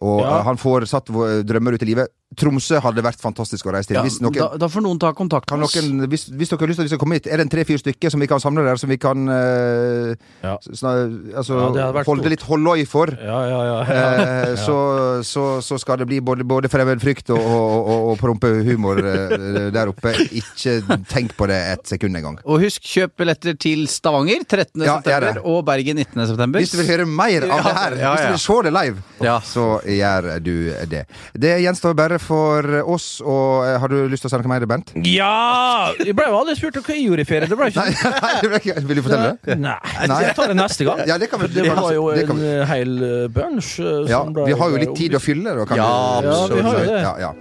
[0.00, 0.42] Og Ja.
[0.42, 1.06] han får satt
[1.46, 2.08] drømmer ut i livet.
[2.34, 3.96] Tromsø hadde vært fantastisk å reise til.
[3.98, 5.74] Ja, hvis, noen, da, da får noen ta kontakt med oss.
[5.76, 7.50] noen, hvis, hvis dere har lyst til at vi skal komme hit, er det en
[7.52, 10.56] tre-fire stykker som vi kan samle der, som vi kan eh, Ja.
[10.64, 10.92] sna,
[11.36, 12.30] altså, Ja, det holde stort.
[12.32, 13.12] litt holloi for?
[13.20, 13.84] Ja, ja, ja.
[13.84, 14.24] ja.
[14.48, 14.76] Eh, så,
[15.28, 19.92] så, så skal det bli både, både fremmedfrykt og, og, og, og prompehumor eh, der
[19.92, 20.14] oppe.
[20.32, 20.78] Ikke
[21.12, 22.40] tenk på det et sekund engang.
[22.48, 24.80] Og husk, kjøp billetter til Stavanger 13.
[24.88, 26.26] Ja, september og Bergen 19.
[26.32, 26.64] september.
[26.64, 28.72] Hvis du vil høre mer av Ja, det her, ja, hvis du vil se det
[28.80, 29.36] live, Ja.
[29.44, 30.52] så gjør du
[30.90, 31.04] det.
[31.34, 34.66] Det gjenstår bare for oss, og eh, har du lyst til å si noe mer,
[34.70, 34.92] Bent?
[35.08, 35.92] ja!
[35.98, 37.48] Jeg ble jo aldri spurt om hva jeg gjorde i ferie.
[37.50, 39.58] Det ble ikke Nei, nei, det ble ikke- vil du fortelle det?
[39.58, 39.76] Nei,
[40.12, 40.20] Nei.
[40.26, 41.02] jeg tar det neste gang.
[41.08, 42.52] Ja, det kan vi- det det var jo det kan en vi.
[42.54, 43.72] eh, hel eh, bunch.
[44.08, 45.66] Ja, vi har jo litt tid å fylle, da.
[45.76, 46.50] Ja, vi, absolutt.
[46.50, 47.02] Ja, vi har jo det.
[47.02, 47.32] Ja, ja.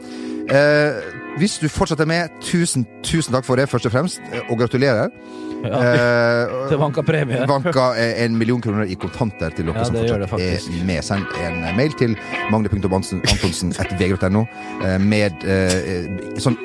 [0.51, 4.19] Eh, hvis du fortsetter med, tusen, tusen takk for det, først og fremst,
[4.49, 5.13] og gratulerer.
[5.72, 7.45] Ja, Eh, det vanka premie.
[7.51, 10.86] Vanka eh, en million kroner i kontanter til dere Ja, som det det fortsatt er
[10.88, 11.03] med.
[11.05, 12.16] Send en mail til
[12.51, 14.43] magne.antonsen.vg.no
[14.86, 16.09] eh, med eh,
[16.41, 16.57] sånn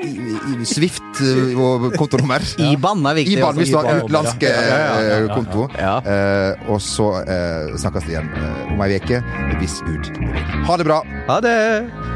[0.67, 1.23] Swift
[1.57, 2.45] og kontonummer.
[2.71, 3.39] IBAN er viktig.
[3.39, 3.61] IBAN, altså.
[3.61, 4.53] hvis du har utenlandsk ja.
[4.57, 5.33] Ja, ja, ja, ja, ja.
[5.35, 5.69] konto.
[5.77, 5.97] Ja.
[6.01, 8.31] Eh, og så eh, snakkes vi igjen
[8.73, 9.23] om ei uke,
[9.61, 10.45] hvis Gud vil.
[10.69, 11.03] Ha det bra!
[11.29, 12.16] Ha det!